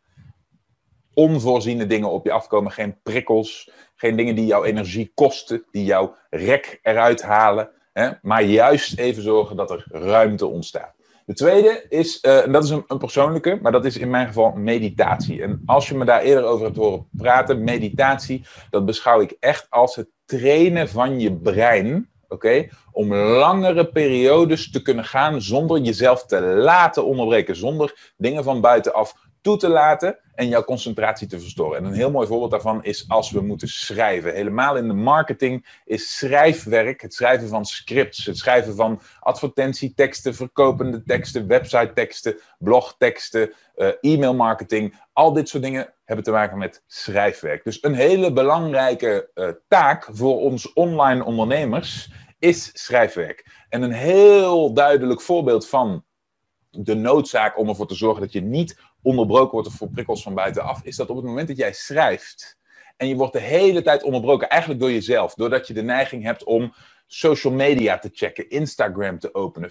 onvoorziene 1.15 1.87
dingen 1.87 2.11
op 2.11 2.25
je 2.25 2.33
afkomen, 2.33 2.73
geen 2.73 3.03
prikkels, 3.03 3.71
geen 3.95 4.17
dingen 4.17 4.35
die 4.35 4.47
jouw 4.47 4.65
energie 4.65 5.13
kosten, 5.15 5.65
die 5.71 5.85
jouw 5.85 6.17
rek 6.31 6.79
eruit 6.83 7.23
halen, 7.23 7.71
hè? 7.93 8.11
maar 8.23 8.43
juist 8.43 8.99
even 8.99 9.23
zorgen 9.23 9.57
dat 9.57 9.71
er 9.71 9.87
ruimte 9.89 10.47
ontstaat. 10.47 10.96
De 11.27 11.35
tweede 11.35 11.87
is, 11.89 12.19
uh, 12.23 12.45
en 12.45 12.53
dat 12.53 12.65
is 12.65 12.71
een, 12.71 12.85
een, 12.87 12.99
persoonlijke, 12.99 13.59
maar 13.63 13.73
dat 13.73 13.85
is 13.85 13.97
in 13.97 14.11
mijn 14.11 14.27
geval 14.27 14.53
meditatie. 14.53 15.43
En 15.43 15.63
als 15.67 15.89
je 15.89 15.95
me 15.95 16.05
daar 16.05 16.23
eerder 16.23 16.45
over 16.45 16.65
hebt 16.65 16.77
horen 16.77 17.09
praten, 17.17 17.65
meditatie, 17.65 18.47
dat 18.71 18.85
beschouw 18.85 19.21
ik 19.21 19.37
echt 19.41 19.67
als 19.71 19.97
het 19.97 20.09
trainen 20.25 20.89
van 20.89 21.21
je 21.21 21.37
brein, 21.37 22.11
oké, 22.29 22.69
om 22.93 23.15
langere 23.15 23.87
periodes 23.87 24.71
te 24.71 24.83
kunnen 24.83 25.05
gaan 25.05 25.43
zonder 25.43 25.81
jezelf 25.81 26.27
te 26.27 26.41
laten 26.41 27.07
onderbreken, 27.07 27.57
zonder 27.57 28.13
dingen 28.17 28.45
van 28.45 28.61
buitenaf 28.61 29.15
toe 29.47 29.57
te 29.57 29.69
laten 29.69 30.19
en 30.35 30.49
jouw 30.49 30.65
concentratie 30.65 31.27
te 31.29 31.41
verstoren. 31.41 31.79
En 31.79 31.85
een 31.85 31.93
heel 31.93 32.11
mooi 32.11 32.27
voorbeeld 32.27 32.51
daarvan 32.51 32.85
is 32.85 33.05
als 33.09 33.31
we 33.31 33.41
moeten 33.41 33.69
schrijven. 33.69 34.35
Helemaal 34.35 34.77
in 34.77 34.89
de 34.89 34.95
marketing 34.95 35.81
is 35.85 36.17
schrijfwerk, 36.17 37.01
het 37.01 37.15
schrijven 37.15 37.49
van 37.49 37.65
scripts, 37.65 38.27
het 38.27 38.39
schrijven 38.39 38.75
van 38.75 39.01
advertentieteksten, 39.21 40.35
verkopende 40.35 41.03
teksten, 41.03 41.47
website-teksten, 41.47 42.39
blogteksten, 42.59 43.53
uh, 43.77 43.89
e-mailmarketing. 44.01 45.01
Al 45.13 45.33
dit 45.33 45.49
soort 45.49 45.63
dingen 45.63 45.93
hebben 46.05 46.25
te 46.25 46.31
maken 46.31 46.59
met 46.59 46.83
schrijfwerk. 46.87 47.65
Dus 47.65 47.83
een 47.83 47.95
hele 47.95 48.33
belangrijke 48.33 49.31
uh, 49.35 49.49
taak 49.69 50.09
voor 50.11 50.41
ons 50.41 50.73
online 50.73 51.25
ondernemers 51.25 52.11
is 52.39 52.71
schrijfwerk. 52.73 53.65
En 53.69 53.83
een 53.83 53.93
heel 53.93 54.73
duidelijk 54.73 55.21
voorbeeld 55.21 55.69
van 55.69 56.05
de 56.71 56.95
noodzaak 56.95 57.59
om 57.59 57.69
ervoor 57.69 57.87
te 57.87 57.95
zorgen 57.95 58.23
dat 58.23 58.33
je 58.33 58.41
niet 58.41 58.79
onderbroken 59.07 59.53
wordt 59.53 59.73
voor 59.73 59.89
prikkels 59.89 60.23
van 60.23 60.35
buitenaf, 60.35 60.81
is 60.83 60.97
dat 60.97 61.11
op 61.11 61.17
het 61.17 61.25
moment 61.25 61.49
dat 61.49 61.57
jij 61.57 61.73
schrijft 61.73 62.59
en 62.97 63.09
je 63.09 63.17
wordt 63.17 63.33
de 63.33 63.41
hele 63.41 63.83
tijd 63.83 64.03
onderbroken, 64.03 64.49
eigenlijk 64.49 64.81
door 64.81 64.91
jezelf, 64.91 65.35
doordat 65.35 65.67
je 65.67 65.75
de 65.75 65.83
neiging 65.83 66.23
hebt 66.23 66.45
om 66.45 66.75
social 67.07 67.53
media 67.53 67.99
te 67.99 68.11
checken, 68.13 68.49
Instagram 68.49 69.19
te 69.19 69.35
openen, 69.35 69.71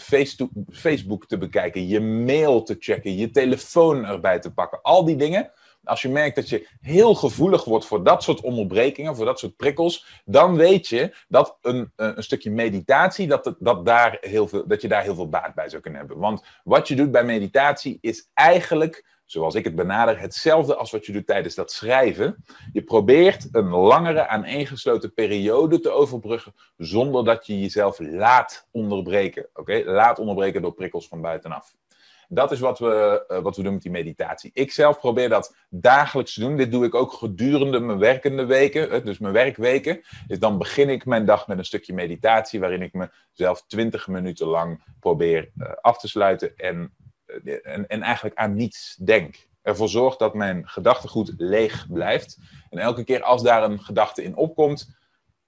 Facebook 0.71 1.27
te 1.27 1.37
bekijken, 1.37 1.87
je 1.87 2.01
mail 2.01 2.63
te 2.63 2.75
checken, 2.79 3.15
je 3.15 3.29
telefoon 3.29 4.05
erbij 4.05 4.39
te 4.39 4.53
pakken, 4.53 4.81
al 4.81 5.05
die 5.05 5.15
dingen. 5.15 5.51
Als 5.83 6.01
je 6.01 6.09
merkt 6.09 6.35
dat 6.35 6.49
je 6.49 6.67
heel 6.81 7.15
gevoelig 7.15 7.63
wordt 7.63 7.85
voor 7.85 8.03
dat 8.03 8.23
soort 8.23 8.41
onderbrekingen, 8.41 9.15
voor 9.15 9.25
dat 9.25 9.39
soort 9.39 9.55
prikkels, 9.55 10.21
dan 10.25 10.55
weet 10.55 10.87
je 10.87 11.15
dat 11.27 11.57
een, 11.61 11.91
een 11.95 12.23
stukje 12.23 12.51
meditatie, 12.51 13.27
dat, 13.27 13.55
dat, 13.59 13.85
daar 13.85 14.17
heel 14.21 14.47
veel, 14.47 14.67
dat 14.67 14.81
je 14.81 14.87
daar 14.87 15.03
heel 15.03 15.15
veel 15.15 15.29
baat 15.29 15.55
bij 15.55 15.69
zou 15.69 15.81
kunnen 15.81 15.99
hebben. 15.99 16.17
Want 16.17 16.43
wat 16.63 16.87
je 16.87 16.95
doet 16.95 17.11
bij 17.11 17.23
meditatie 17.23 17.97
is 18.01 18.29
eigenlijk 18.33 19.14
zoals 19.25 19.55
ik 19.55 19.63
het 19.63 19.75
benader, 19.75 20.19
hetzelfde 20.19 20.75
als 20.75 20.91
wat 20.91 21.05
je 21.05 21.11
doet 21.11 21.27
tijdens 21.27 21.55
dat 21.55 21.71
schrijven. 21.71 22.45
Je 22.71 22.83
probeert 22.83 23.47
een 23.51 23.69
langere 23.69 24.27
aaneengesloten 24.27 25.13
periode 25.13 25.79
te 25.79 25.89
overbruggen 25.89 26.53
zonder 26.77 27.25
dat 27.25 27.45
je 27.45 27.59
jezelf 27.59 27.99
laat 27.99 28.67
onderbreken. 28.71 29.47
Oké, 29.53 29.83
laat 29.85 30.19
onderbreken 30.19 30.61
door 30.61 30.73
prikkels 30.73 31.07
van 31.07 31.21
buitenaf. 31.21 31.75
Dat 32.27 32.51
is 32.51 32.59
wat 32.59 32.79
we, 32.79 33.25
uh, 33.27 33.39
wat 33.39 33.55
we 33.55 33.63
doen 33.63 33.73
met 33.73 33.81
die 33.81 33.91
meditatie. 33.91 34.51
Ik 34.53 34.71
zelf 34.71 34.99
probeer 34.99 35.29
dat 35.29 35.55
dagelijks 35.69 36.33
te 36.33 36.39
doen. 36.39 36.57
Dit 36.57 36.71
doe 36.71 36.85
ik 36.85 36.95
ook 36.95 37.13
gedurende 37.13 37.79
mijn 37.79 37.99
werkende 37.99 38.45
weken, 38.45 39.05
dus 39.05 39.19
mijn 39.19 39.33
werkweken. 39.33 40.01
Dus 40.27 40.39
dan 40.39 40.57
begin 40.57 40.89
ik 40.89 41.05
mijn 41.05 41.25
dag 41.25 41.47
met 41.47 41.57
een 41.57 41.65
stukje 41.65 41.93
meditatie, 41.93 42.59
waarin 42.59 42.81
ik 42.81 42.93
mezelf 42.93 43.65
20 43.67 44.07
minuten 44.07 44.47
lang 44.47 44.83
probeer 44.99 45.51
uh, 45.57 45.71
af 45.81 45.97
te 45.97 46.07
sluiten 46.07 46.55
en 46.55 46.93
en, 47.63 47.87
en 47.87 48.01
eigenlijk 48.01 48.35
aan 48.35 48.55
niets 48.55 48.95
denk. 48.95 49.47
Ervoor 49.61 49.89
zorgt 49.89 50.19
dat 50.19 50.33
mijn 50.33 50.67
gedachtegoed 50.67 51.33
leeg 51.37 51.87
blijft. 51.89 52.37
En 52.69 52.79
elke 52.79 53.03
keer 53.03 53.23
als 53.23 53.43
daar 53.43 53.63
een 53.63 53.79
gedachte 53.79 54.23
in 54.23 54.35
opkomt, 54.35 54.95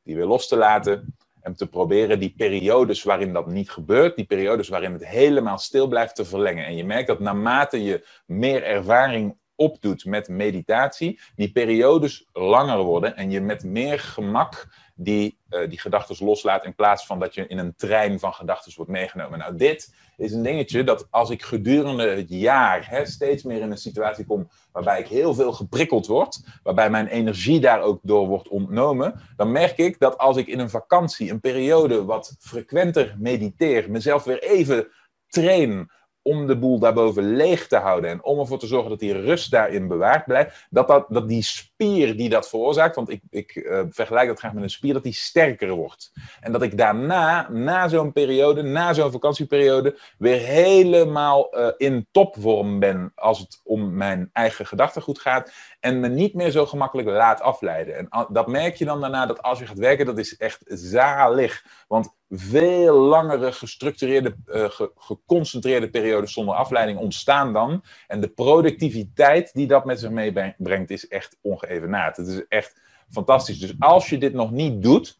die 0.03 0.15
weer 0.15 0.25
los 0.25 0.48
te 0.48 0.57
laten 0.57 1.15
en 1.41 1.55
te 1.55 1.67
proberen 1.67 2.19
die 2.19 2.34
periodes 2.38 3.03
waarin 3.03 3.34
dat 3.34 3.48
niet 3.48 3.69
gebeurt, 3.69 4.15
die 4.15 4.25
periodes 4.25 4.67
waarin 4.67 4.93
het 4.93 5.07
helemaal 5.07 5.57
stil 5.57 5.88
blijft 5.88 6.15
te 6.15 6.25
verlengen. 6.25 6.65
En 6.65 6.75
je 6.75 6.86
merkt 6.86 7.07
dat 7.07 7.19
naarmate 7.19 7.84
je 7.84 8.07
meer 8.25 8.63
ervaring 8.63 9.38
opdoet 9.55 10.05
met 10.05 10.27
meditatie, 10.27 11.19
die 11.36 11.51
periodes 11.51 12.27
langer 12.34 12.77
worden 12.77 13.15
en 13.15 13.31
je 13.31 13.41
met 13.41 13.63
meer 13.63 14.00
gemak 14.00 14.67
die, 14.96 15.37
uh, 15.50 15.70
die 15.70 15.80
gedachten 15.80 16.25
loslaat 16.25 16.66
in 16.66 16.75
plaats 16.75 17.06
van 17.06 17.20
dat 17.20 17.34
je 17.34 17.48
in 17.48 17.58
een 17.58 17.75
trein 17.75 18.20
van 18.20 18.34
gedachten 18.34 18.74
wordt 18.75 18.92
meegenomen. 18.92 19.39
Nou, 19.39 19.56
dit 19.56 19.94
is 20.18 20.32
een 20.32 20.44
dingetje 20.44 20.84
dat 20.84 21.08
als 21.10 21.30
ik 21.30 21.44
gedurende 21.44 22.08
het 22.08 22.30
jaar 22.30 22.89
hè, 22.89 23.06
steeds 23.06 23.44
meer 23.44 23.62
in 23.62 23.72
een 23.72 23.77
situatie 23.77 24.25
kom 24.25 24.50
waarbij 24.72 25.00
ik 25.00 25.08
heel 25.08 25.34
veel 25.34 25.54
geprikkeld 25.54 26.08
word, 26.08 26.60
waarbij 26.63 26.89
mijn 26.89 27.08
energie 27.08 27.60
daar 27.60 27.82
ook 27.82 28.00
door 28.04 28.27
wordt 28.27 28.48
ontnomen, 28.48 29.22
dan 29.36 29.51
merk 29.51 29.77
ik 29.77 30.00
dat 30.00 30.18
als 30.18 30.38
ik 30.38 30.48
in 30.48 30.60
een 30.60 30.70
vakantie, 30.70 31.32
een 31.32 31.39
periode 31.39 32.06
wat 32.06 32.36
frequenter 32.39 33.16
mediteer, 33.20 33.92
mezelf 33.92 34.24
weer 34.24 34.44
even 34.44 34.88
train 35.27 35.92
om 36.27 36.48
de 36.48 36.57
boel 36.57 36.79
daarboven 36.79 37.36
leeg 37.36 37.67
te 37.67 37.75
houden 37.75 38.10
en 38.10 38.24
om 38.24 38.39
ervoor 38.39 38.60
te 38.60 38.67
zorgen 38.67 38.89
dat 38.89 39.00
die 39.00 39.22
rust 39.22 39.51
daarin 39.51 39.88
bewaard 39.88 40.25
blijft, 40.25 40.67
dat, 40.69 40.88
dat, 40.88 41.05
dat 41.10 41.27
die 41.27 41.43
spier 41.43 42.17
die 42.17 42.29
dat 42.29 42.50
veroorzaakt, 42.50 42.96
want 42.96 43.10
ik, 43.10 43.22
ik 43.29 43.55
uh, 43.55 43.81
vergelijk 43.89 44.27
dat 44.27 44.39
graag 44.39 44.53
met 44.53 44.63
een 44.63 44.69
spier, 44.69 44.93
dat 44.93 45.03
die 45.03 45.13
sterker 45.13 45.69
wordt. 45.69 46.12
En 46.39 46.51
dat 46.51 46.62
ik 46.62 46.77
daarna, 46.77 47.50
na 47.50 47.88
zo'n 47.88 48.12
periode, 48.12 48.62
na 48.62 48.93
zo'n 48.93 49.12
vakantieperiode, 49.12 49.98
weer 50.17 50.39
helemaal 50.39 51.57
uh, 51.57 51.67
in 51.77 52.07
topvorm 52.12 52.79
ben 52.79 53.12
als 53.15 53.39
het 53.39 53.62
om 53.63 53.96
mijn 53.96 54.29
eigen 54.34 54.65
gedachtegoed 54.65 55.19
gaat 55.19 55.51
en 55.79 56.00
me 56.00 56.07
niet 56.07 56.34
meer 56.34 56.51
zo 56.51 56.65
gemakkelijk 56.65 57.07
laat 57.07 57.41
afleiden. 57.41 57.96
En 57.98 58.27
dat 58.29 58.48
merk 58.48 58.75
je 58.75 58.86
dan 58.86 59.01
daarna 59.01 59.25
dat 59.25 59.41
als 59.41 59.60
je 59.60 59.65
gaat 59.65 59.77
werken, 59.77 60.05
dat 60.05 60.17
is 60.17 60.38
echt 60.38 60.62
zalig. 60.65 61.65
Want 61.88 62.15
veel 62.29 62.96
langere, 63.00 63.51
gestructureerde, 63.51 64.36
ge 64.46 64.91
geconcentreerde 64.96 65.89
periodes 65.89 66.34
zonder 66.34 66.55
afleiding 66.55 67.00
ontstaan 67.00 67.53
dan. 67.53 67.84
En 68.07 68.22
de 68.22 68.29
productiviteit 68.29 69.53
die 69.53 69.67
dat 69.67 69.86
met 69.86 70.00
zich 70.00 70.10
meebrengt, 70.10 70.89
is 70.89 71.07
echt 71.07 71.38
ongeëvenaard. 71.41 72.17
Het 72.17 72.27
is 72.27 72.48
echt 72.48 72.81
fantastisch. 73.10 73.60
Dus 73.60 73.75
als 73.79 74.10
je 74.10 74.17
dit 74.17 74.34
nog 74.34 74.51
niet 74.51 74.84
doet, 74.84 75.19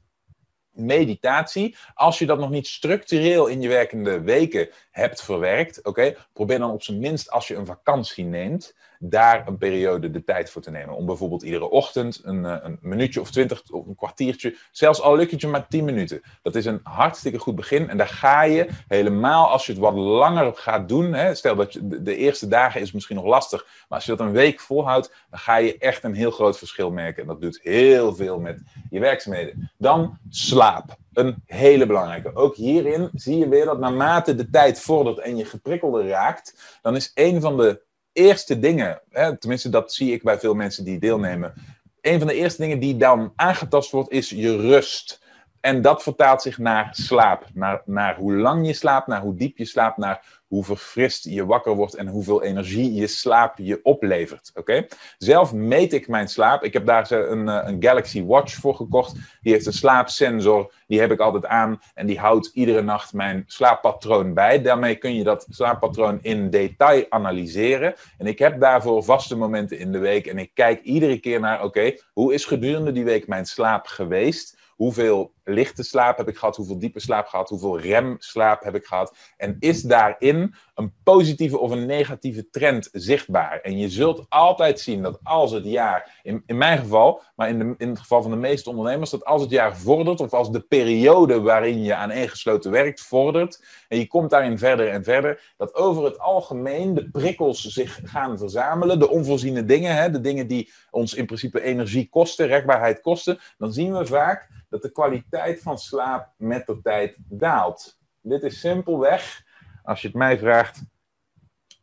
meditatie, 0.72 1.76
als 1.94 2.20
je 2.20 2.26
dat 2.26 2.40
nog 2.40 2.50
niet 2.50 2.68
structureel 2.68 3.48
in 3.48 3.62
je 3.62 3.68
werkende 3.68 4.22
weken 4.22 4.70
hebt 4.92 5.24
verwerkt, 5.24 5.86
oké, 5.86 6.16
probeer 6.34 6.60
dan 6.60 6.72
op 6.72 6.84
zijn 6.84 7.00
minst 7.00 7.32
als 7.32 7.48
je 7.48 7.56
een 7.56 7.66
vakantie 7.66 8.26
neemt, 8.26 8.76
daar 9.00 9.48
een 9.48 9.58
periode 9.58 10.10
de 10.10 10.24
tijd 10.24 10.50
voor 10.50 10.62
te 10.62 10.72
nemen. 10.72 10.96
Om 10.96 11.06
bijvoorbeeld 11.06 11.44
iedere 11.44 11.70
ochtend 11.70 12.22
een, 12.24 12.46
eh, 12.46 12.58
een 12.62 12.78
minuutje 12.82 13.22
of 13.22 13.32
twintig 13.32 13.64
of 13.72 13.88
een 13.88 13.96
kwartiertje, 13.96 14.56
zelfs 14.72 15.02
al 15.02 15.16
lukt 15.16 15.32
het 15.32 15.46
maar 15.48 15.68
tien 15.68 15.86
minuten. 15.86 16.22
Dat 16.42 16.56
is 16.56 16.66
een 16.66 16.80
hartstikke 16.84 17.40
goed 17.40 17.56
begin. 17.56 17.90
En 17.90 17.98
daar 17.98 18.08
ga 18.08 18.42
je 18.42 18.68
helemaal, 18.88 19.50
als 19.50 19.66
je 19.66 19.72
het 19.72 19.82
wat 19.82 19.94
langer 19.94 20.56
gaat 20.56 20.90
doen, 20.90 21.14
hè, 21.14 21.36
stel 21.36 21.56
dat 21.56 21.74
je, 21.74 22.02
de 22.02 22.16
eerste 22.16 22.48
dagen 22.48 22.82
is 22.82 22.92
misschien 22.92 23.16
nog 23.16 23.26
lastig, 23.26 23.66
maar 23.66 23.98
als 23.98 24.06
je 24.06 24.16
dat 24.16 24.28
een 24.28 24.32
week 24.32 24.60
volhoudt, 24.60 25.14
dan 25.30 25.40
ga 25.40 25.56
je 25.56 25.78
echt 25.78 26.04
een 26.04 26.14
heel 26.14 26.32
groot 26.32 26.58
verschil 26.58 26.92
merken. 26.92 27.22
En 27.22 27.28
dat 27.28 27.42
doet 27.42 27.60
heel 27.64 28.16
veel 28.16 28.40
met 28.40 28.62
je 28.90 29.00
werkzaamheden. 29.00 29.72
Dan 29.78 30.18
slaap. 30.30 30.96
Een 31.14 31.44
hele 31.46 31.86
belangrijke. 31.86 32.36
Ook 32.36 32.56
hierin 32.56 33.10
zie 33.14 33.38
je 33.38 33.50
weer 33.50 33.66
dat 33.66 33.80
naarmate 33.80 34.36
de 34.36 34.50
tijd 34.50 34.80
vordert 34.80 35.20
en 35.20 35.38
je 35.38 35.46
geprikkelder 35.46 36.08
raakt, 36.08 36.80
dan 36.82 36.96
is 36.96 37.12
een 37.16 37.42
van 37.42 37.58
de 37.58 37.82
eerste 38.18 38.60
dingen, 38.60 39.02
hè, 39.10 39.38
tenminste 39.38 39.70
dat 39.70 39.94
zie 39.94 40.14
ik 40.14 40.24
bij 40.24 40.40
veel 40.40 40.54
mensen 40.54 40.84
die 40.84 41.00
deelnemen, 41.00 41.54
een 42.02 42.18
van 42.20 42.28
de 42.28 42.34
eerste 42.34 42.62
dingen 42.62 42.80
die 42.80 42.98
dan 42.98 43.34
aangetast 43.36 43.92
wordt 43.92 44.12
is 44.12 44.30
je 44.30 44.58
rust. 44.58 45.22
En 45.62 45.82
dat 45.82 46.04
vertaalt 46.04 46.42
zich 46.42 46.58
naar 46.58 46.90
slaap, 46.92 47.46
naar, 47.54 47.82
naar 47.86 48.16
hoe 48.16 48.34
lang 48.34 48.68
je 48.68 48.74
slaapt, 48.74 49.08
naar 49.08 49.22
hoe 49.22 49.36
diep 49.36 49.58
je 49.58 49.66
slaapt, 49.66 49.98
naar 49.98 50.38
hoe 50.48 50.64
verfrist 50.64 51.24
je 51.24 51.46
wakker 51.46 51.76
wordt 51.76 51.96
en 51.96 52.08
hoeveel 52.08 52.44
energie 52.44 52.94
je 52.94 53.08
slaap 53.08 53.58
je 53.58 53.80
oplevert. 53.84 54.52
Oké? 54.56 54.88
Zelf 55.18 55.54
meet 55.54 55.94
ik 55.94 56.08
mijn 56.08 56.28
slaap. 56.28 56.64
Ik 56.64 56.74
heb 56.74 56.86
daar 56.86 57.12
een, 57.12 57.50
eh, 57.50 57.62
een 57.64 57.84
Galaxy 57.84 58.26
Watch 58.26 58.54
voor 58.54 58.76
gekocht. 58.76 59.14
Die 59.42 59.54
heeft 59.54 59.66
een 59.66 59.74
slaapsensor. 59.74 60.74
Die 60.88 61.00
heb 61.00 61.12
ik 61.12 61.20
altijd 61.20 61.46
aan 61.46 61.82
en 61.94 62.06
die 62.06 62.20
houdt 62.20 62.52
iedere 62.54 62.82
nacht 62.82 63.14
mijn 63.14 63.44
slaappatroon 63.48 64.34
bij. 64.34 64.62
Daarmee 64.62 64.96
kun 64.96 65.16
je 65.16 65.24
dat 65.24 65.48
slaappatroon 65.50 66.20
in 66.22 66.50
detail 66.50 67.06
analyseren. 67.10 67.96
En 68.18 68.28
ik 68.28 68.40
heb 68.40 68.60
daarvoor 68.60 69.04
vaste 69.04 69.38
momenten 69.38 69.80
in 69.80 69.92
de 69.92 70.00
week 70.00 70.28
en 70.28 70.38
ik 70.38 70.52
kijk 70.54 70.82
iedere 70.82 71.20
keer 71.20 71.40
naar: 71.40 71.64
oké, 71.64 71.94
hoe 72.14 72.34
is 72.34 72.46
gedurende 72.46 72.92
die 72.92 73.04
week 73.04 73.28
mijn 73.28 73.46
slaap 73.46 73.86
geweest? 73.86 74.57
Hoeveel 74.78 75.34
lichte 75.44 75.84
slaap 75.84 76.18
heb 76.18 76.28
ik 76.28 76.38
gehad, 76.38 76.56
hoeveel 76.56 76.80
diepe 76.80 77.00
slaap 77.00 77.28
gehad, 77.28 77.50
hoeveel 77.50 77.80
remslaap 77.80 78.64
heb 78.64 78.76
ik 78.76 78.86
gehad. 78.86 79.16
En 79.38 79.56
is 79.60 79.82
daarin 79.82 80.56
een 80.76 80.94
positieve 81.04 81.60
of 81.60 81.72
een 81.72 81.86
negatieve 81.86 82.50
trend 82.50 82.90
zichtbaar? 82.92 83.60
En 83.62 83.78
je 83.78 83.90
zult 83.90 84.26
altijd 84.30 84.80
zien 84.80 85.02
dat 85.02 85.20
als 85.24 85.52
het 85.52 85.66
jaar, 85.66 86.20
in, 86.24 86.44
in 86.46 86.58
mijn 86.58 86.78
geval, 86.78 87.22
maar 87.36 87.50
in, 87.50 87.60
de, 87.60 87.76
in 87.78 87.90
het 87.90 88.00
geval 88.00 88.22
van 88.22 88.32
de 88.32 88.38
meeste 88.38 88.70
ondernemers, 88.70 89.10
dat 89.10 89.26
als 89.26 89.42
het 89.42 89.52
jaar 89.52 89.78
vordert, 89.78 90.20
of 90.20 90.34
als 90.34 90.52
de 90.52 90.62
periode 90.62 91.42
waarin 91.42 91.84
je 91.84 91.96
aan 91.96 92.12
ingesloten 92.12 92.72
werkt 92.72 93.02
vordert, 93.02 93.64
en 93.88 93.98
je 93.98 94.08
komt 94.08 94.30
daarin 94.30 94.58
verder 94.58 94.90
en 94.90 95.04
verder, 95.04 95.54
dat 95.58 95.76
over 95.76 96.04
het 96.04 96.20
algemeen 96.20 96.94
de 96.94 97.10
prikkels 97.10 97.62
zich 97.62 98.00
gaan 98.04 98.38
verzamelen, 98.38 99.00
de 99.00 99.10
onvoorziene 99.10 99.66
dingen, 99.66 99.96
hè, 99.96 100.12
de 100.12 100.22
dingen 100.22 100.48
die 100.48 100.72
ons 100.90 101.14
in 101.14 101.26
principe 101.26 101.62
energie 101.62 102.10
kosten, 102.10 102.48
rekbaarheid 102.48 103.02
kosten, 103.02 103.40
dan 103.58 103.74
zien 103.74 103.98
we 103.98 104.06
vaak 104.06 104.66
dat 104.70 104.82
de 104.82 104.92
kwaliteit 104.92 105.62
van 105.62 105.78
slaap 105.78 106.34
met 106.38 106.66
de 106.66 106.82
tijd 106.82 107.16
daalt. 107.18 107.98
Dit 108.22 108.44
is 108.44 108.60
simpelweg, 108.60 109.44
als 109.84 110.02
je 110.02 110.08
het 110.08 110.18
mij 110.18 110.38
vraagt, 110.38 110.82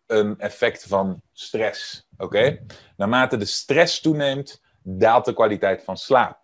een 0.07 0.38
effect 0.41 0.87
van 0.87 1.23
stress. 1.33 2.07
Oké? 2.17 2.67
Naarmate 2.97 3.37
de 3.37 3.45
stress 3.45 4.00
toeneemt, 4.00 4.62
daalt 4.83 5.25
de 5.25 5.35
kwaliteit 5.35 5.85
van 5.85 5.97
slaap. 5.97 6.44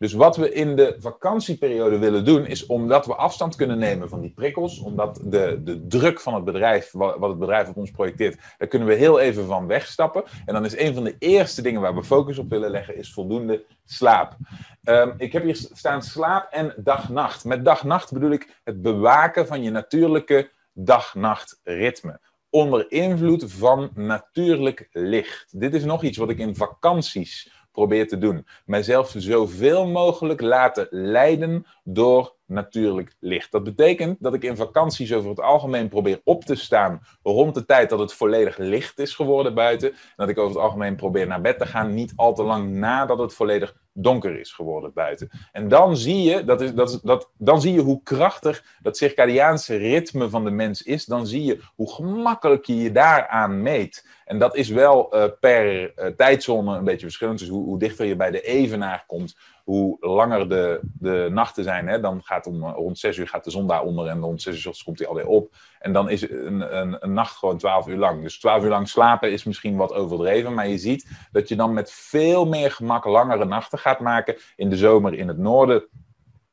Dus 0.00 0.12
wat 0.12 0.36
we 0.36 0.52
in 0.52 0.76
de 0.76 0.96
vakantieperiode 0.98 1.98
willen 1.98 2.24
doen, 2.24 2.46
is 2.46 2.66
omdat 2.66 3.06
we 3.06 3.14
afstand 3.14 3.56
kunnen 3.56 3.78
nemen 3.78 4.08
van 4.08 4.20
die 4.20 4.32
prikkels, 4.32 4.78
omdat 4.78 5.20
de, 5.24 5.60
de 5.64 5.86
druk 5.86 6.20
van 6.20 6.34
het 6.34 6.44
bedrijf, 6.44 6.92
wat, 6.92 7.20
het 7.20 7.38
bedrijf 7.38 7.68
op 7.68 7.76
ons 7.76 7.90
projecteert, 7.90 8.40
daar 8.58 8.68
kunnen 8.68 8.88
we 8.88 8.94
heel 8.94 9.20
even 9.20 9.46
van 9.46 9.66
wegstappen. 9.66 10.24
En 10.46 10.54
dan 10.54 10.64
is 10.64 10.78
een 10.78 10.94
van 10.94 11.04
de 11.04 11.16
eerste 11.18 11.62
dingen 11.62 11.80
waar 11.80 11.94
we 11.94 12.04
focus 12.04 12.38
op 12.38 12.50
willen 12.50 12.70
leggen, 12.70 12.96
is 12.96 13.12
voldoende 13.12 13.64
slaap. 13.84 14.36
Um, 14.84 15.14
ik 15.16 15.32
heb 15.32 15.42
hier 15.42 15.68
staan 15.72 16.02
slaap 16.02 16.52
en 16.52 16.74
dag-nacht. 16.76 17.44
Met 17.44 17.64
dag-nacht 17.64 18.12
bedoel 18.12 18.30
ik 18.30 18.60
het 18.64 18.82
bewaken 18.82 19.46
van 19.46 19.62
je 19.62 19.70
natuurlijke 19.70 20.50
dag-nacht-ritme 20.72 22.20
onder 22.50 22.90
invloed 22.92 23.52
van 23.52 23.90
natuurlijk 23.94 24.88
licht. 24.92 25.60
Dit 25.60 25.74
is 25.74 25.84
nog 25.84 26.02
iets 26.02 26.18
wat 26.18 26.30
ik 26.30 26.38
in 26.38 26.56
vakanties 26.56 27.59
probeer 27.72 28.08
te 28.08 28.18
doen. 28.18 28.46
Mijzelf 28.64 29.14
zoveel 29.16 29.86
mogelijk 29.86 30.40
laten 30.40 30.86
leiden 30.90 31.66
door 31.84 32.34
natuurlijk 32.46 33.14
licht. 33.20 33.52
Dat 33.52 33.64
betekent 33.64 34.16
dat 34.20 34.34
ik 34.34 34.42
in 34.42 34.56
vakanties 34.56 35.12
over 35.12 35.30
het 35.30 35.40
algemeen 35.40 35.88
probeer 35.88 36.20
op 36.24 36.44
te 36.44 36.54
staan 36.54 37.00
rond 37.22 37.54
de 37.54 37.64
tijd 37.64 37.90
dat 37.90 37.98
het 37.98 38.12
volledig 38.12 38.56
licht 38.56 38.98
is 38.98 39.14
geworden 39.14 39.54
buiten. 39.54 39.90
En 39.90 39.96
dat 40.16 40.28
ik 40.28 40.38
over 40.38 40.54
het 40.54 40.62
algemeen 40.62 40.96
probeer 40.96 41.26
naar 41.26 41.40
bed 41.40 41.58
te 41.58 41.66
gaan, 41.66 41.94
niet 41.94 42.12
al 42.16 42.34
te 42.34 42.42
lang 42.42 42.70
nadat 42.70 43.18
het 43.18 43.34
volledig 43.34 43.74
donker 44.02 44.40
is 44.40 44.52
geworden 44.52 44.92
buiten. 44.94 45.30
En 45.52 45.68
dan 45.68 45.96
zie 45.96 46.22
je, 46.22 46.44
dat 46.44 46.60
is, 46.60 46.74
dat, 46.74 47.00
dat, 47.02 47.30
dan 47.38 47.60
zie 47.60 47.72
je 47.72 47.80
hoe 47.80 48.02
krachtig 48.02 48.64
dat 48.82 48.96
circadiaanse 48.96 49.76
ritme 49.76 50.28
van 50.28 50.44
de 50.44 50.50
mens 50.50 50.82
is. 50.82 51.04
Dan 51.04 51.26
zie 51.26 51.44
je 51.44 51.60
hoe 51.74 51.92
gemakkelijk 51.92 52.64
je 52.64 52.76
je 52.76 52.92
daaraan 52.92 53.62
meet. 53.62 54.06
En 54.24 54.38
dat 54.38 54.56
is 54.56 54.68
wel 54.68 55.16
uh, 55.16 55.24
per 55.40 55.80
uh, 55.82 56.06
tijdzone 56.06 56.76
een 56.76 56.84
beetje 56.84 57.06
verschillend. 57.06 57.38
Dus 57.38 57.48
hoe, 57.48 57.64
hoe 57.64 57.78
dichter 57.78 58.06
je 58.06 58.16
bij 58.16 58.30
de 58.30 58.40
evenaar 58.40 59.04
komt, 59.06 59.36
hoe 59.70 59.96
langer 60.00 60.48
de, 60.48 60.80
de 60.82 61.28
nachten 61.32 61.64
zijn. 61.64 61.88
Hè? 61.88 62.00
Dan 62.00 62.22
gaat 62.22 62.46
om, 62.46 62.64
rond 62.64 62.98
6 62.98 63.16
uur 63.16 63.28
gaat 63.28 63.44
de 63.44 63.50
zon 63.50 63.66
daaronder 63.66 64.06
en 64.06 64.20
rond 64.20 64.42
6 64.42 64.64
uur 64.64 64.82
komt 64.84 64.98
hij 64.98 65.08
alweer 65.08 65.26
op. 65.26 65.54
En 65.78 65.92
dan 65.92 66.10
is 66.10 66.30
een, 66.30 66.76
een, 66.78 66.96
een 67.00 67.12
nacht 67.12 67.36
gewoon 67.36 67.58
12 67.58 67.88
uur 67.88 67.96
lang. 67.96 68.22
Dus 68.22 68.38
12 68.38 68.62
uur 68.62 68.68
lang 68.68 68.88
slapen 68.88 69.32
is 69.32 69.44
misschien 69.44 69.76
wat 69.76 69.92
overdreven. 69.92 70.54
Maar 70.54 70.68
je 70.68 70.78
ziet 70.78 71.28
dat 71.32 71.48
je 71.48 71.56
dan 71.56 71.72
met 71.72 71.92
veel 71.92 72.46
meer 72.46 72.70
gemak 72.70 73.04
langere 73.04 73.44
nachten 73.44 73.78
gaat 73.78 74.00
maken. 74.00 74.36
In 74.56 74.70
de 74.70 74.76
zomer 74.76 75.14
in 75.14 75.28
het 75.28 75.38
noorden 75.38 75.88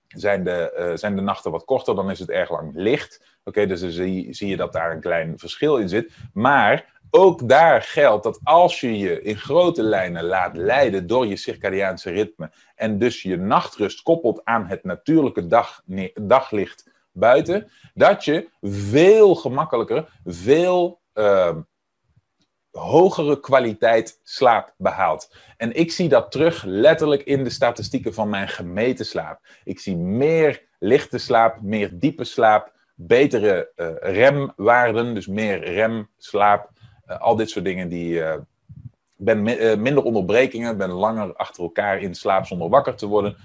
zijn 0.08 0.44
de, 0.44 0.76
uh, 0.80 0.98
zijn 0.98 1.16
de 1.16 1.22
nachten 1.22 1.52
wat 1.52 1.66
korter, 1.66 1.96
dan 1.96 2.12
is 2.12 2.20
het 2.20 2.30
erg 2.30 2.52
lang 2.52 2.72
licht. 2.74 3.38
Oké, 3.44 3.66
dus 3.66 3.82
dan 3.82 3.92
zie, 3.92 4.34
zie 4.34 4.48
je 4.48 4.58
dat 4.58 4.74
daar 4.74 4.92
een 4.92 5.02
klein 5.02 5.40
verschil 5.40 5.78
in 5.78 5.90
zit. 5.90 6.14
Maar 6.34 6.97
ook 7.10 7.50
daar 7.50 7.82
geldt 7.82 8.24
dat 8.24 8.40
als 8.44 8.80
je 8.80 8.98
je 8.98 9.22
in 9.22 9.38
grote 9.38 9.84
lijnen 9.84 10.24
laat 10.24 10.58
leiden 10.58 11.08
door 11.08 11.28
je 11.28 11.36
circadiaanse 11.36 12.10
ritme 12.10 12.52
en 12.76 12.98
dus 12.98 13.22
je 13.22 13.38
nachtrust 13.38 14.02
koppelt 14.02 14.42
aan 14.44 14.66
het 14.66 14.84
natuurlijke 14.84 15.48
dag, 15.48 15.82
daglicht 16.14 16.90
buiten, 17.12 17.72
dat 17.94 18.26
je 18.26 18.50
veel 18.62 19.36
gemakkelijker, 19.36 20.10
veel 20.26 21.02
uh, 21.14 21.56
hogere 22.72 23.40
kwaliteit 23.40 24.20
slaap 24.24 24.74
behaalt. 24.78 25.36
En 25.58 25.76
ik 25.76 25.92
zie 25.92 26.10
dat 26.10 26.32
terug 26.32 26.64
letterlijk 26.64 27.24
in 27.24 27.44
de 27.44 27.50
statistieken 27.50 28.14
van 28.14 28.30
mijn 28.30 28.48
gemeten 28.48 29.06
slaap. 29.06 29.40
Ik 29.64 29.80
zie 29.80 29.96
meer 29.96 30.64
lichte 30.80 31.18
slaap, 31.18 31.62
meer 31.62 31.90
diepe 31.94 32.24
slaap, 32.24 32.74
betere 32.96 33.72
uh, 33.76 33.88
remwaarden, 34.00 35.14
dus 35.14 35.28
meer 35.28 35.64
remslaap 35.64 36.70
al 37.08 37.36
dit 37.36 37.50
soort 37.50 37.66
dingen 37.66 37.90
die, 37.90 38.20
uh, 38.20 38.34
ben 39.16 39.44
minder 39.82 40.04
onderbrekingen, 40.04 40.78
ben 40.78 40.90
langer 40.90 41.36
achter 41.36 41.64
elkaar 41.64 42.02
in 42.02 42.16
slaap 42.16 42.46
zonder 42.46 42.70
wakker 42.70 42.96
te 42.96 43.08
worden. 43.08 43.38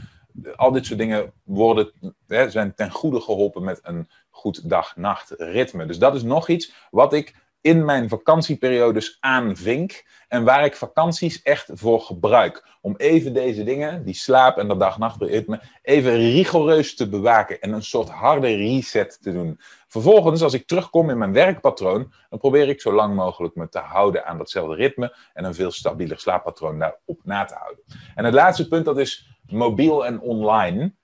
Al 0.57 0.73
dit 0.73 0.87
soort 0.87 0.99
dingen 0.99 1.33
worden, 1.42 1.92
zijn 2.26 2.75
ten 2.75 2.90
goede 2.90 3.21
geholpen 3.21 3.64
met 3.64 3.81
een 3.83 4.09
goed 4.31 4.69
dag-nacht 4.69 5.35
ritme. 5.37 5.87
Dus 5.87 5.99
dat 5.99 6.14
is 6.14 6.23
nog 6.23 6.49
iets 6.49 6.75
wat 6.90 7.12
ik 7.12 7.35
in 7.62 7.85
mijn 7.85 8.09
vakantieperiodes 8.09 9.16
aanvink 9.21 10.04
en 10.28 10.45
waar 10.45 10.64
ik 10.64 10.76
vakanties 10.76 11.42
echt 11.42 11.71
voor 11.73 12.00
gebruik. 12.00 12.69
Om 12.81 12.95
even 12.97 13.35
deze 13.35 13.64
dingen, 13.64 14.04
die 14.04 14.14
slaap 14.14 14.57
en 14.57 14.69
dat 14.69 14.81
dag-nachtritme, 14.81 15.62
even 15.83 16.16
rigoureus 16.16 16.95
te 16.95 17.09
bewaken 17.09 17.61
en 17.61 17.73
een 17.73 17.83
soort 17.83 18.09
harde 18.09 18.57
reset 18.57 19.19
te 19.23 19.33
doen. 19.33 19.61
Vervolgens, 19.92 20.42
als 20.42 20.52
ik 20.52 20.66
terugkom 20.66 21.11
in 21.11 21.18
mijn 21.18 21.32
werkpatroon, 21.32 22.12
dan 22.28 22.38
probeer 22.38 22.68
ik 22.68 22.80
zo 22.80 22.92
lang 22.92 23.14
mogelijk 23.14 23.54
me 23.54 23.68
te 23.68 23.78
houden 23.78 24.26
aan 24.26 24.38
datzelfde 24.38 24.75
ritme 24.75 25.16
en 25.32 25.44
een 25.44 25.54
veel 25.54 25.70
stabieler 25.70 26.18
slaappatroon 26.18 26.78
daarop 26.78 27.20
na 27.22 27.44
te 27.44 27.54
houden. 27.54 27.84
En 28.14 28.25
het 28.25 28.34
laatste 28.34 28.68
punt, 28.68 28.84
dat 28.84 28.99
is 28.99 29.38
mobiel 29.46 30.06
en 30.06 30.20
online. 30.20 30.94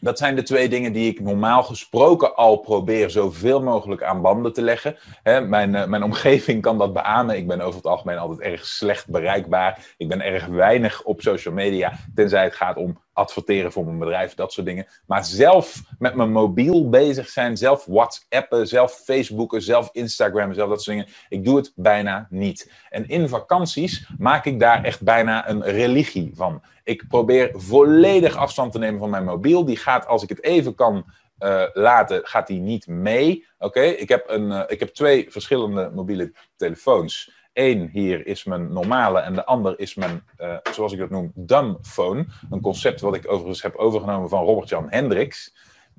Dat 0.00 0.18
zijn 0.18 0.36
de 0.36 0.42
twee 0.42 0.68
dingen 0.68 0.92
die 0.92 1.10
ik 1.10 1.20
normaal 1.20 1.62
gesproken 1.62 2.36
al 2.36 2.56
probeer 2.56 3.10
zoveel 3.10 3.62
mogelijk 3.62 4.02
aan 4.02 4.22
banden 4.22 4.52
te 4.52 4.62
leggen. 4.62 4.96
mijn, 5.22 5.74
eh, 5.74 5.86
mijn 5.86 6.02
omgeving 6.02 6.62
kan 6.62 6.78
dat 6.78 6.92
beamen. 6.92 7.36
Ik 7.36 7.46
ben 7.46 7.60
over 7.60 7.76
het 7.76 7.86
algemeen 7.86 8.18
altijd 8.18 8.40
erg 8.40 8.66
slecht 8.66 9.10
bereikbaar. 9.10 9.94
Ik 9.96 10.08
ben 10.08 10.20
erg 10.20 10.46
weinig 10.46 11.02
op 11.02 11.20
social 11.20 11.54
media, 11.54 11.92
tenzij 12.14 12.44
het 12.44 12.54
gaat 12.54 12.76
om 12.76 12.98
adverteren 13.12 13.72
voor 13.72 13.84
mijn 13.84 13.98
bedrijf, 13.98 14.34
dat 14.34 14.52
soort 14.52 14.66
dingen. 14.66 14.86
Maar 15.06 15.24
zelf 15.24 15.82
met 15.98 16.14
mijn 16.14 16.32
mobiel 16.32 16.88
bezig 16.88 17.28
zijn, 17.28 17.56
zelf 17.56 17.84
WhatsAppen, 17.84 18.68
zelf 18.68 18.92
Facebooken, 18.92 19.62
zelf 19.62 19.88
Instagram, 19.92 20.54
zelf 20.54 20.68
dat 20.68 20.82
soort 20.82 20.96
dingen. 20.96 21.12
Ik 21.28 21.44
doe 21.44 21.56
het 21.56 21.72
bijna 21.76 22.26
niet. 22.30 22.72
En 22.88 23.08
in 23.08 23.28
vakanties 23.28 24.08
maak 24.18 24.44
ik 24.44 24.60
daar 24.60 24.84
echt 24.84 25.02
bijna 25.02 25.48
een 25.48 25.62
religie 25.62 26.30
van. 26.34 26.62
Ik 26.84 27.04
probeer 27.08 27.50
volledig 27.52 28.36
afstand 28.36 28.72
te 28.72 28.78
nemen 28.78 29.00
van 29.00 29.10
mijn 29.10 29.24
mobiel. 29.24 29.64
Die 29.64 29.76
gaat, 29.76 30.06
als 30.06 30.22
ik 30.22 30.28
het 30.28 30.42
even 30.42 30.74
kan 30.74 31.04
uh, 31.38 31.62
laten, 31.72 32.20
gaat 32.22 32.46
die 32.46 32.60
niet 32.60 32.86
mee. 32.86 33.46
Oké, 33.58 33.80
ik, 33.80 34.08
heb 34.08 34.28
een, 34.28 34.50
uh, 34.50 34.62
ik 34.66 34.80
heb 34.80 34.88
twee 34.88 35.30
verschillende 35.30 35.90
mobiele 35.94 36.32
telefoons. 36.56 37.39
Eén 37.52 37.88
hier 37.88 38.26
is 38.26 38.44
mijn 38.44 38.72
normale 38.72 39.20
en 39.20 39.34
de 39.34 39.44
ander 39.44 39.78
is 39.78 39.94
mijn, 39.94 40.22
uh, 40.38 40.56
zoals 40.72 40.92
ik 40.92 40.98
dat 40.98 41.10
noem, 41.10 41.32
dumbphone. 41.34 42.26
Een 42.50 42.60
concept 42.60 43.00
wat 43.00 43.14
ik 43.14 43.30
overigens 43.30 43.62
heb 43.62 43.76
overgenomen 43.76 44.28
van 44.28 44.44
Robert-Jan 44.44 44.86
Hendricks. 44.90 45.54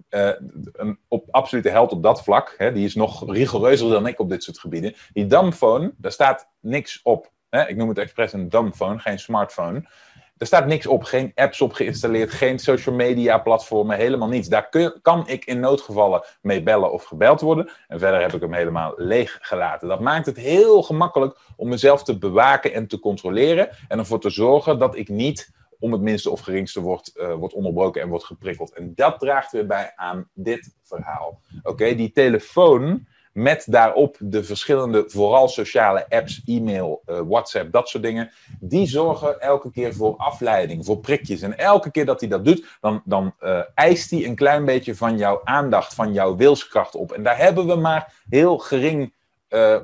een 0.09 0.99
op, 1.07 1.27
absolute 1.31 1.69
held 1.69 1.91
op 1.91 2.03
dat 2.03 2.23
vlak. 2.23 2.55
Hè, 2.57 2.71
die 2.71 2.85
is 2.85 2.95
nog 2.95 3.31
rigoureuzer 3.31 3.89
dan 3.89 4.07
ik 4.07 4.19
op 4.19 4.29
dit 4.29 4.43
soort 4.43 4.59
gebieden. 4.59 4.95
Die 5.13 5.25
dumbphone, 5.25 5.93
daar 5.97 6.11
staat 6.11 6.49
niks 6.59 6.99
op. 7.03 7.31
Hè? 7.49 7.67
Ik 7.67 7.75
noem 7.75 7.89
het 7.89 7.97
expres 7.97 8.33
een 8.33 8.49
dumbphone, 8.49 8.99
geen 8.99 9.19
smartphone. 9.19 9.83
Er 10.41 10.47
staat 10.47 10.65
niks 10.65 10.87
op, 10.87 11.03
geen 11.03 11.31
apps 11.35 11.61
op 11.61 11.73
geïnstalleerd, 11.73 12.31
geen 12.31 12.59
social 12.59 12.95
media 12.95 13.37
platformen, 13.37 13.97
helemaal 13.97 14.27
niets. 14.27 14.47
Daar 14.47 14.69
kan 15.01 15.27
ik 15.27 15.45
in 15.45 15.59
noodgevallen 15.59 16.23
mee 16.41 16.63
bellen 16.63 16.91
of 16.91 17.03
gebeld 17.03 17.41
worden. 17.41 17.71
En 17.87 17.99
verder 17.99 18.21
heb 18.21 18.33
ik 18.33 18.41
hem 18.41 18.53
helemaal 18.53 18.93
leeg 18.95 19.37
gelaten. 19.41 19.87
Dat 19.87 19.99
maakt 19.99 20.25
het 20.25 20.37
heel 20.37 20.83
gemakkelijk 20.83 21.37
om 21.55 21.69
mezelf 21.69 22.03
te 22.03 22.17
bewaken 22.17 22.73
en 22.73 22.87
te 22.87 22.99
controleren. 22.99 23.69
En 23.87 23.99
ervoor 23.99 24.19
te 24.19 24.29
zorgen 24.29 24.79
dat 24.79 24.95
ik 24.95 25.09
niet 25.09 25.51
om 25.79 25.91
het 25.91 26.01
minste 26.01 26.29
of 26.29 26.39
geringste 26.39 26.81
wordt, 26.81 27.11
uh, 27.15 27.33
wordt 27.33 27.53
onderbroken 27.53 28.01
en 28.01 28.09
wordt 28.09 28.25
geprikkeld. 28.25 28.73
En 28.73 28.95
dat 28.95 29.19
draagt 29.19 29.51
weer 29.51 29.67
bij 29.67 29.93
aan 29.95 30.29
dit 30.33 30.75
verhaal. 30.83 31.41
Oké, 31.63 31.95
die 31.95 32.11
telefoon 32.11 33.07
met 33.33 33.65
daarop 33.69 34.15
de 34.19 34.43
verschillende, 34.43 35.03
vooral 35.07 35.47
sociale 35.47 36.05
apps, 36.09 36.41
e-mail, 36.45 37.01
uh, 37.05 37.19
WhatsApp, 37.27 37.71
dat 37.71 37.89
soort 37.89 38.03
dingen. 38.03 38.31
Die 38.59 38.87
zorgen 38.87 39.41
elke 39.41 39.71
keer 39.71 39.93
voor 39.93 40.15
afleiding, 40.17 40.85
voor 40.85 40.99
prikjes. 40.99 41.41
En 41.41 41.57
elke 41.57 41.91
keer 41.91 42.05
dat 42.05 42.19
hij 42.19 42.29
dat 42.29 42.45
doet, 42.45 42.77
dan, 42.81 43.01
dan 43.05 43.33
uh, 43.41 43.61
eist 43.75 44.11
hij 44.11 44.25
een 44.25 44.35
klein 44.35 44.65
beetje 44.65 44.95
van 44.95 45.17
jouw 45.17 45.41
aandacht, 45.43 45.93
van 45.93 46.13
jouw 46.13 46.35
wilskracht 46.35 46.95
op. 46.95 47.11
En 47.11 47.23
daar 47.23 47.37
hebben 47.37 47.67
we 47.67 47.75
maar 47.75 48.13
heel 48.29 48.57
gering. 48.57 49.13
Uh, 49.49 49.77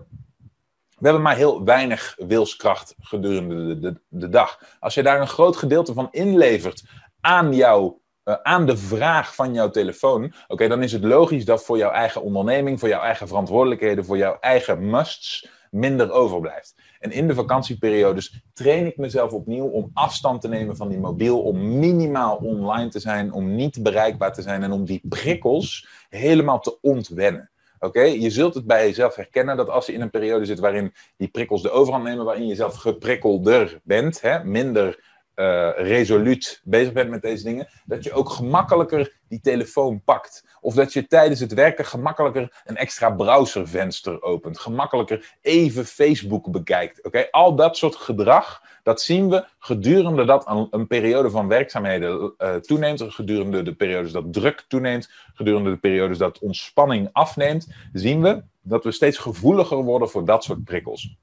we 0.97 1.03
hebben 1.03 1.21
maar 1.21 1.35
heel 1.35 1.63
weinig 1.63 2.15
wilskracht 2.17 2.95
gedurende 2.99 3.67
de, 3.67 3.79
de, 3.79 3.99
de 4.07 4.29
dag. 4.29 4.59
Als 4.79 4.93
je 4.93 5.03
daar 5.03 5.21
een 5.21 5.27
groot 5.27 5.55
gedeelte 5.55 5.93
van 5.93 6.07
inlevert 6.11 6.83
aan 7.21 7.53
jouw 7.53 8.01
uh, 8.27 8.35
aan 8.43 8.65
de 8.65 8.77
vraag 8.77 9.35
van 9.35 9.53
jouw 9.53 9.69
telefoon, 9.69 10.33
oké, 10.47 10.67
dan 10.67 10.83
is 10.83 10.91
het 10.91 11.03
logisch 11.03 11.45
dat 11.45 11.63
voor 11.63 11.77
jouw 11.77 11.91
eigen 11.91 12.21
onderneming, 12.21 12.79
voor 12.79 12.89
jouw 12.89 13.01
eigen 13.01 13.27
verantwoordelijkheden, 13.27 14.05
voor 14.05 14.17
jouw 14.17 14.37
eigen 14.39 14.89
musts 14.89 15.49
minder 15.71 16.11
overblijft. 16.11 16.75
En 16.99 17.11
in 17.11 17.27
de 17.27 17.33
vakantieperiodes 17.33 18.41
train 18.53 18.85
ik 18.85 18.97
mezelf 18.97 19.31
opnieuw 19.31 19.65
om 19.65 19.89
afstand 19.93 20.41
te 20.41 20.47
nemen 20.47 20.75
van 20.75 20.89
die 20.89 20.99
mobiel, 20.99 21.41
om 21.41 21.79
minimaal 21.79 22.35
online 22.35 22.89
te 22.89 22.99
zijn, 22.99 23.31
om 23.31 23.55
niet 23.55 23.83
bereikbaar 23.83 24.33
te 24.33 24.41
zijn 24.41 24.63
en 24.63 24.71
om 24.71 24.85
die 24.85 25.01
prikkels 25.09 25.87
helemaal 26.09 26.59
te 26.59 26.77
ontwennen. 26.81 27.49
Oké, 27.79 28.01
je 28.01 28.29
zult 28.29 28.53
het 28.53 28.65
bij 28.65 28.87
jezelf 28.87 29.15
herkennen 29.15 29.57
dat 29.57 29.69
als 29.69 29.85
je 29.85 29.93
in 29.93 30.01
een 30.01 30.09
periode 30.09 30.45
zit 30.45 30.59
waarin 30.59 30.93
die 31.17 31.27
prikkels 31.27 31.61
de 31.61 31.69
overhand 31.69 32.03
nemen, 32.03 32.25
waarin 32.25 32.47
je 32.47 32.55
zelf 32.55 32.75
geprikkelder 32.75 33.79
bent, 33.83 34.21
hè, 34.21 34.43
minder 34.43 35.16
uh, 35.39 35.69
resoluut 35.75 36.61
bezig 36.63 36.93
bent 36.93 37.09
met 37.09 37.21
deze 37.21 37.43
dingen, 37.43 37.67
dat 37.85 38.03
je 38.03 38.13
ook 38.13 38.29
gemakkelijker 38.29 39.13
die 39.27 39.41
telefoon 39.41 40.03
pakt. 40.03 40.45
Of 40.61 40.73
dat 40.73 40.93
je 40.93 41.07
tijdens 41.07 41.39
het 41.39 41.53
werken 41.53 41.85
gemakkelijker 41.85 42.61
een 42.65 42.77
extra 42.77 43.09
browservenster 43.09 44.21
opent. 44.21 44.59
Gemakkelijker 44.59 45.37
even 45.41 45.85
Facebook 45.85 46.51
bekijkt. 46.51 47.03
Oké, 47.03 47.27
Al 47.31 47.55
dat 47.55 47.77
soort 47.77 47.95
gedrag, 47.95 48.61
dat 48.83 49.01
zien 49.01 49.29
we 49.29 49.45
gedurende 49.59 50.25
dat 50.25 50.67
een, 50.71 50.87
periode 50.87 51.29
van 51.29 51.47
werkzaamheden 51.47 52.33
uh, 52.37 52.55
toeneemt. 52.55 53.01
Gedurende 53.07 53.63
de 53.63 53.73
periodes 53.73 54.11
dat 54.11 54.33
druk 54.33 54.65
toeneemt. 54.67 55.09
Gedurende 55.33 55.69
de 55.69 55.77
periodes 55.77 56.17
dat 56.17 56.39
ontspanning 56.39 57.09
afneemt. 57.11 57.67
Zien 57.93 58.21
we 58.21 58.43
dat 58.61 58.83
we 58.83 58.91
steeds 58.91 59.17
gevoeliger 59.17 59.77
worden 59.77 60.09
voor 60.09 60.25
dat 60.25 60.43
soort 60.43 60.63
prikkels. 60.63 61.15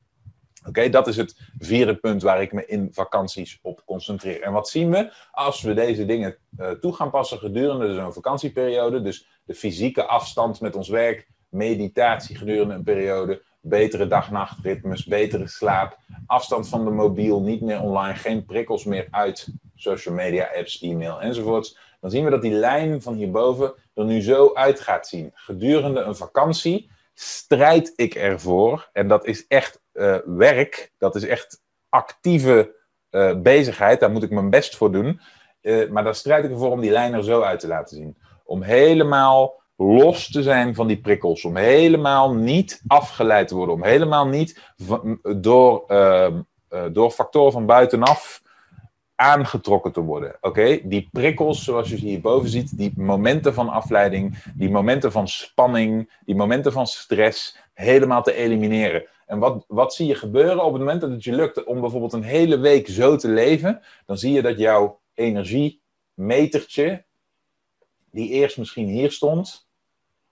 Oké, 0.68 0.88
dat 0.88 1.06
is 1.06 1.16
het 1.16 1.36
vierde 1.58 1.94
punt 1.94 2.22
waar 2.22 2.42
ik 2.42 2.52
me 2.52 2.66
in 2.66 2.88
vakanties 2.92 3.58
op 3.62 3.82
concentreer. 3.84 4.42
En 4.42 4.52
wat 4.52 4.68
zien 4.68 4.90
we 4.90 5.12
als 5.32 5.62
we 5.62 5.74
deze 5.74 6.06
dingen 6.06 6.36
uh, 6.58 6.70
toe 6.70 6.94
gaan 6.94 7.10
passen 7.10 7.38
gedurende 7.38 7.94
zo'n 7.94 8.12
vakantieperiode? 8.12 9.02
Dus 9.02 9.26
de 9.44 9.54
fysieke 9.54 10.04
afstand 10.04 10.60
met 10.60 10.76
ons 10.76 10.88
werk, 10.88 11.28
meditatie 11.48 12.36
gedurende 12.36 12.74
een 12.74 12.82
periode, 12.82 13.42
betere 13.60 14.06
dag-nachtritmes, 14.06 15.04
betere 15.04 15.46
slaap, 15.46 15.98
afstand 16.26 16.68
van 16.68 16.84
de 16.84 16.90
mobiel, 16.90 17.40
niet 17.40 17.60
meer 17.60 17.80
online, 17.80 18.14
geen 18.14 18.44
prikkels 18.44 18.84
meer 18.84 19.08
uit 19.10 19.48
social 19.74 20.14
media 20.14 20.50
apps, 20.56 20.82
e-mail 20.82 21.20
enzovoorts. 21.20 21.78
Dan 22.00 22.10
zien 22.10 22.24
we 22.24 22.30
dat 22.30 22.42
die 22.42 22.52
lijn 22.52 23.02
van 23.02 23.14
hierboven 23.14 23.74
er 23.94 24.04
nu 24.04 24.20
zo 24.20 24.54
uit 24.54 24.80
gaat 24.80 25.06
zien. 25.06 25.30
Gedurende 25.34 26.00
een 26.00 26.16
vakantie 26.16 26.90
strijd 27.14 27.92
ik 27.96 28.14
ervoor, 28.14 28.88
en 28.92 29.08
dat 29.08 29.26
is 29.26 29.46
echt 29.46 29.82
uh, 29.94 30.16
werk, 30.24 30.92
dat 30.98 31.14
is 31.14 31.26
echt 31.26 31.62
actieve 31.88 32.74
uh, 33.10 33.34
bezigheid, 33.36 34.00
daar 34.00 34.10
moet 34.10 34.22
ik 34.22 34.30
mijn 34.30 34.50
best 34.50 34.76
voor 34.76 34.92
doen. 34.92 35.20
Uh, 35.62 35.90
maar 35.90 36.04
daar 36.04 36.14
strijd 36.14 36.44
ik 36.44 36.50
ervoor 36.50 36.70
om 36.70 36.80
die 36.80 36.90
lijn 36.90 37.14
er 37.14 37.24
zo 37.24 37.40
uit 37.40 37.60
te 37.60 37.66
laten 37.66 37.96
zien. 37.96 38.16
Om 38.44 38.62
helemaal 38.62 39.62
los 39.76 40.30
te 40.30 40.42
zijn 40.42 40.74
van 40.74 40.86
die 40.86 41.00
prikkels. 41.00 41.44
Om 41.44 41.56
helemaal 41.56 42.34
niet 42.34 42.82
afgeleid 42.86 43.48
te 43.48 43.54
worden. 43.54 43.74
Om 43.74 43.84
helemaal 43.84 44.26
niet 44.26 44.60
door, 45.36 45.84
ehm, 45.86 46.40
door 46.92 47.10
factoren 47.10 47.52
van 47.52 47.66
buitenaf 47.66 48.42
aangetrokken 49.14 49.92
te 49.92 50.00
worden. 50.00 50.36
Oké, 50.40 50.80
die 50.82 51.08
prikkels, 51.12 51.64
zoals 51.64 51.88
je 51.88 51.96
hierboven 51.96 52.48
ziet, 52.48 52.78
die 52.78 52.92
momenten 52.96 53.54
van 53.54 53.68
afleiding, 53.68 54.42
die 54.54 54.70
momenten 54.70 55.12
van 55.12 55.28
spanning, 55.28 56.12
die 56.24 56.34
momenten 56.34 56.72
van 56.72 56.86
stress, 56.86 57.56
helemaal 57.74 58.22
te 58.22 58.34
elimineren. 58.34 59.06
En 59.34 59.40
wat, 59.40 59.64
wat 59.68 59.94
zie 59.94 60.06
je 60.06 60.14
gebeuren 60.14 60.64
op 60.64 60.72
het 60.72 60.82
moment 60.82 61.00
dat 61.00 61.10
het 61.10 61.24
je 61.24 61.32
lukt 61.32 61.64
om 61.64 61.80
bijvoorbeeld 61.80 62.12
een 62.12 62.22
hele 62.22 62.58
week 62.58 62.88
zo 62.88 63.16
te 63.16 63.28
leven? 63.28 63.82
Dan 64.06 64.18
zie 64.18 64.32
je 64.32 64.42
dat 64.42 64.58
jouw 64.58 65.00
energiemetertje, 65.14 67.04
die 68.10 68.28
eerst 68.28 68.58
misschien 68.58 68.86
hier 68.86 69.12
stond, 69.12 69.68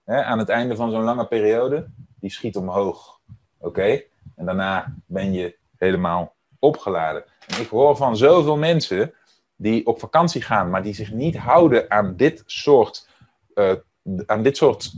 hè, 0.05 0.25
aan 0.25 0.38
het 0.38 0.49
einde 0.49 0.77
van 0.77 0.91
zo'n 0.91 1.03
lange 1.03 1.27
periode, 1.27 1.91
die 2.21 2.31
schiet 2.31 2.57
omhoog. 2.57 3.21
Oké? 3.59 4.03
En 4.37 4.45
daarna 4.45 4.95
ben 5.07 5.33
je 5.33 5.57
helemaal 5.77 6.35
opgeladen. 6.59 7.25
En 7.47 7.61
ik 7.61 7.69
hoor 7.69 7.97
van 7.97 8.17
zoveel 8.17 8.57
mensen 8.57 9.15
die 9.57 9.87
op 9.87 9.99
vakantie 9.99 10.43
gaan, 10.43 10.71
maar 10.71 10.83
die 10.83 10.95
zich 10.95 11.12
niet 11.12 11.37
houden 11.37 11.91
aan 11.91 12.17
dit 12.17 12.43
soort, 12.47 13.09
uh, 13.55 13.73
aan 14.27 14.43
dit 14.43 14.57
soort 14.57 14.93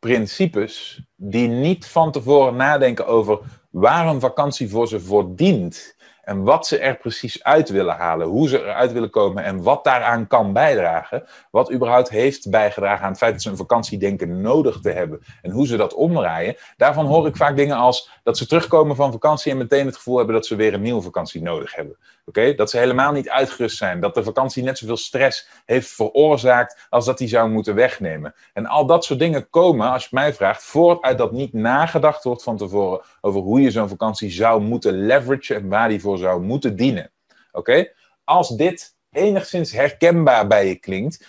principes, 0.00 1.02
die 1.16 1.48
niet 1.48 1.86
van 1.86 2.12
tevoren 2.12 2.56
nadenken 2.56 3.06
over 3.06 3.38
waar 3.70 4.06
een 4.06 4.20
vakantie 4.20 4.68
voor 4.70 4.88
ze 4.88 5.00
voor 5.00 5.36
dient. 5.36 5.95
En 6.26 6.42
wat 6.42 6.66
ze 6.66 6.78
er 6.78 6.96
precies 6.96 7.44
uit 7.44 7.68
willen 7.68 7.96
halen, 7.96 8.26
hoe 8.26 8.48
ze 8.48 8.62
eruit 8.62 8.92
willen 8.92 9.10
komen 9.10 9.44
en 9.44 9.62
wat 9.62 9.84
daaraan 9.84 10.26
kan 10.26 10.52
bijdragen, 10.52 11.24
wat 11.50 11.72
überhaupt 11.72 12.08
heeft 12.08 12.50
bijgedragen 12.50 13.04
aan 13.04 13.10
het 13.10 13.18
feit 13.18 13.32
dat 13.32 13.42
ze 13.42 13.50
een 13.50 13.56
vakantiedenken 13.56 14.40
nodig 14.40 14.80
te 14.80 14.90
hebben 14.90 15.20
en 15.42 15.50
hoe 15.50 15.66
ze 15.66 15.76
dat 15.76 15.94
omdraaien, 15.94 16.56
daarvan 16.76 17.06
hoor 17.06 17.26
ik 17.26 17.36
vaak 17.36 17.56
dingen 17.56 17.76
als 17.76 18.10
dat 18.22 18.38
ze 18.38 18.46
terugkomen 18.46 18.96
van 18.96 19.12
vakantie 19.12 19.52
en 19.52 19.58
meteen 19.58 19.86
het 19.86 19.96
gevoel 19.96 20.16
hebben 20.16 20.34
dat 20.34 20.46
ze 20.46 20.56
weer 20.56 20.74
een 20.74 20.82
nieuwe 20.82 21.02
vakantie 21.02 21.42
nodig 21.42 21.74
hebben. 21.74 21.96
Oké, 22.28 22.54
Dat 22.54 22.70
ze 22.70 22.78
helemaal 22.78 23.12
niet 23.12 23.28
uitgerust 23.28 23.76
zijn, 23.76 24.00
dat 24.00 24.14
de 24.14 24.22
vakantie 24.22 24.62
net 24.62 24.78
zoveel 24.78 24.96
stress 24.96 25.48
heeft 25.64 25.88
veroorzaakt 25.88 26.86
als 26.90 27.04
dat 27.04 27.18
die 27.18 27.28
zou 27.28 27.50
moeten 27.50 27.74
wegnemen. 27.74 28.34
En 28.52 28.66
al 28.66 28.86
dat 28.86 29.04
soort 29.04 29.18
dingen 29.18 29.50
komen, 29.50 29.90
als 29.90 30.02
je 30.02 30.08
mij 30.12 30.34
vraagt, 30.34 30.64
voort 30.64 31.02
uit 31.02 31.18
dat 31.18 31.32
niet 31.32 31.52
nagedacht 31.52 32.24
wordt 32.24 32.42
van 32.42 32.56
tevoren 32.56 33.00
over 33.20 33.40
hoe 33.40 33.60
je 33.60 33.70
zo'n 33.70 33.88
vakantie 33.88 34.30
zou 34.30 34.62
moeten 34.62 34.92
leveragen 34.92 35.56
en 35.56 35.68
waar 35.68 35.88
die 35.88 36.00
voor 36.00 36.15
zou 36.18 36.42
moeten 36.42 36.76
dienen. 36.76 37.12
Oké? 37.52 37.92
Als 38.24 38.56
dit 38.56 38.96
enigszins 39.10 39.72
herkenbaar 39.72 40.46
bij 40.46 40.66
je 40.68 40.76
klinkt, 40.76 41.26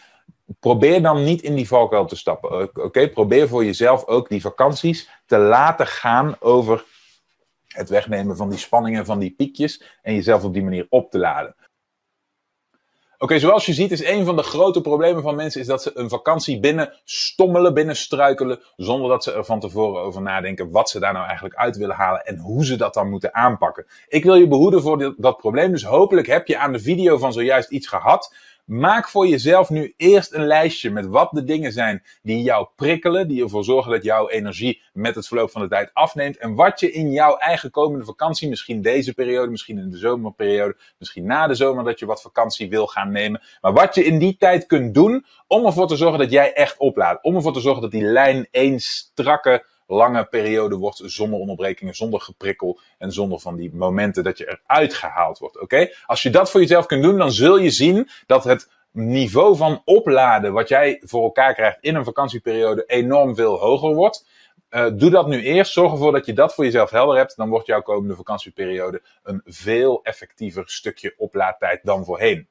probeer 0.60 1.02
dan 1.02 1.23
niet 1.23 1.41
in 1.41 1.56
die 1.56 1.67
valkuil 1.67 2.06
te 2.06 2.15
stappen. 2.15 2.76
Oké? 2.84 3.10
Probeer 3.10 3.47
voor 3.47 3.65
jezelf 3.65 4.06
ook 4.06 4.30
die 4.30 4.41
vakanties 4.41 5.10
te 5.26 5.38
laten 5.38 5.88
gaan 5.88 6.36
over 6.39 6.86
het 7.67 7.89
wegnemen 7.89 8.38
van 8.38 8.50
die 8.50 8.60
spanningen, 8.60 9.06
van 9.06 9.19
die 9.19 9.34
piekjes 9.38 9.84
en 10.02 10.13
jezelf 10.13 10.43
op 10.43 10.54
die 10.54 10.63
manier 10.63 10.86
op 10.89 11.12
te 11.12 11.17
laden. 11.17 11.56
Oké, 13.19 13.39
zoals 13.39 13.65
je 13.65 13.73
ziet 13.73 13.91
is 13.91 14.03
een 14.03 14.25
van 14.25 14.36
de 14.36 14.43
grote 14.43 14.82
problemen 14.82 15.23
van 15.23 15.36
mensen 15.36 15.62
is 15.62 15.67
dat 15.67 15.82
ze 15.82 15.91
een 15.93 16.10
vakantie 16.10 16.60
binnen 16.60 16.93
stommelen, 17.03 17.73
binnen 17.73 17.95
struikelen, 17.95 18.60
zonder 18.75 19.10
dat 19.10 19.23
ze 19.23 19.34
er 19.34 19.45
van 19.45 19.60
tevoren 19.60 20.01
over 20.01 20.21
nadenken 20.21 20.71
wat 20.71 20.89
ze 20.89 20.99
daar 20.99 21.13
nou 21.13 21.25
eigenlijk 21.25 21.56
uit 21.56 21.77
willen 21.77 21.95
halen 21.95 22.25
en 22.25 22.38
hoe 22.38 22.65
ze 22.65 22.75
dat 22.75 22.93
dan 22.93 23.10
moeten 23.10 23.34
aanpakken. 23.34 23.86
Ik 24.08 24.23
wil 24.23 24.36
je 24.36 24.47
behoeden 24.47 24.82
voor 24.82 25.15
dat 25.17 25.38
probleem, 25.38 25.71
dus 25.71 25.84
hopelijk 25.84 26.27
heb 26.27 26.47
je 26.47 26.58
aan 26.58 26.71
de 26.71 26.80
video 26.80 27.17
van 27.17 27.34
zojuist 27.34 27.69
iets 27.69 27.88
gehad 27.88 28.34
Maak 28.67 29.10
voor 29.10 29.27
jezelf 29.27 29.69
nu 29.69 29.93
eerst 29.97 30.34
een 30.34 30.45
lijstje 30.45 30.89
met 30.89 31.06
wat 31.06 31.30
de 31.32 31.43
dingen 31.43 31.71
zijn 31.71 32.03
die 32.21 32.41
jou 32.41 32.67
prikkelen, 32.75 33.27
die 33.27 33.43
ervoor 33.43 33.63
zorgen 33.63 33.91
dat 33.91 34.03
jouw 34.03 34.30
energie 34.30 34.82
met 34.93 35.15
het 35.15 35.27
verloop 35.27 35.51
van 35.51 35.62
de 35.62 35.67
tijd 35.67 35.89
afneemt. 35.93 36.38
En 36.38 36.56
wat 36.56 36.80
je 36.80 36.91
in 36.91 37.12
jouw 37.12 37.38
eigen 37.38 37.71
komende 37.71 38.06
vakantie, 38.06 38.49
misschien 38.49 38.82
deze 38.82 39.13
periode, 39.13 39.51
misschien 39.51 39.77
in 39.77 39.89
de 39.89 39.97
zomerperiode, 39.97 40.77
misschien 40.97 41.25
na 41.25 41.47
de 41.47 41.56
zomer 41.56 41.84
dat 41.84 41.99
je 41.99 42.06
wat 42.06 42.21
vakantie 42.21 42.69
wil 42.69 42.88
gaan 42.88 43.12
nemen. 43.12 43.41
Maar 43.62 43.73
wat 43.73 43.95
je 43.95 44.03
in 44.03 44.19
die 44.19 44.38
tijd 44.38 44.65
kunt 44.65 44.93
doen 44.93 45.25
om 45.47 45.65
ervoor 45.65 45.88
te 45.88 45.95
zorgen 45.95 46.19
dat 46.19 46.32
jij 46.32 46.53
echt 46.53 46.77
oplaadt. 46.77 47.23
Om 47.23 47.36
ervoor 47.36 47.53
te 47.53 47.60
zorgen 47.60 47.82
dat 47.82 47.91
die 47.91 48.03
lijn 48.03 48.47
één 48.51 48.80
strakke 48.80 49.65
lange 49.88 50.26
periode 50.26 50.76
wordt 50.76 51.02
zonder 51.06 51.39
onderbrekingen, 51.39 51.95
zonder 51.95 52.21
geprikkel 52.21 52.80
en 52.97 53.12
zonder 53.12 53.39
van 53.39 53.56
die 53.56 53.76
momenten 53.76 54.23
dat 54.23 54.38
je 54.38 54.60
eruit 54.65 54.93
gehaald 54.93 55.38
wordt. 55.38 55.60
Oké? 55.60 55.89
Als 56.06 56.21
je 56.21 56.30
dat 56.30 56.52
voor 56.52 56.62
jezelf 56.62 56.86
kunt 56.86 57.04
doen, 57.04 57.17
dan 57.17 57.32
zul 57.32 57.58
je 57.58 57.69
zien 57.69 58.10
dat 58.26 58.43
het 58.43 58.69
niveau 58.91 59.56
van 59.56 59.82
opladen 59.86 60.54
wat 60.54 60.69
jij 60.69 61.02
voor 61.04 61.23
elkaar 61.23 61.54
krijgt 61.54 61.78
in 61.82 61.95
een 61.95 62.04
vakantieperiode 62.04 62.84
enorm 62.86 63.36
veel 63.36 63.60
hoger 63.60 63.93
wordt. 63.93 64.26
Uh, 64.69 64.86
doe 64.93 65.10
dat 65.10 65.28
nu 65.28 65.41
eerst. 65.41 65.71
Zorg 65.71 65.91
ervoor 65.91 66.12
dat 66.12 66.26
je 66.26 66.34
dat 66.34 66.54
voor 66.54 66.63
jezelf 66.63 66.89
helder 66.89 67.17
hebt. 67.17 67.38
Dan 67.38 67.50
wordt 67.50 67.67
jouw 67.67 67.82
komende 67.82 68.15
vakantieperiode 68.15 69.02
een 69.23 69.41
veel 69.45 70.00
effectiever 70.04 70.63
stukje 70.65 71.13
oplaadtijd 71.17 71.80
dan 71.84 72.06
voorheen. 72.06 72.47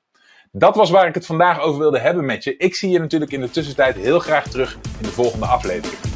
Dat 0.53 0.77
was 0.77 0.91
waar 0.91 1.09
ik 1.09 1.15
het 1.15 1.27
vandaag 1.27 1.61
over 1.61 1.81
wilde 1.81 1.99
hebben 1.99 2.25
met 2.25 2.45
je. 2.45 2.57
Ik 2.57 2.75
zie 2.75 2.91
je 2.91 2.99
natuurlijk 2.99 3.33
in 3.33 3.41
de 3.41 3.51
tussentijd 3.51 3.97
heel 3.97 4.19
graag 4.19 4.49
terug 4.49 4.75
in 4.75 5.03
de 5.03 5.13
volgende 5.13 5.47
aflevering. 5.47 6.16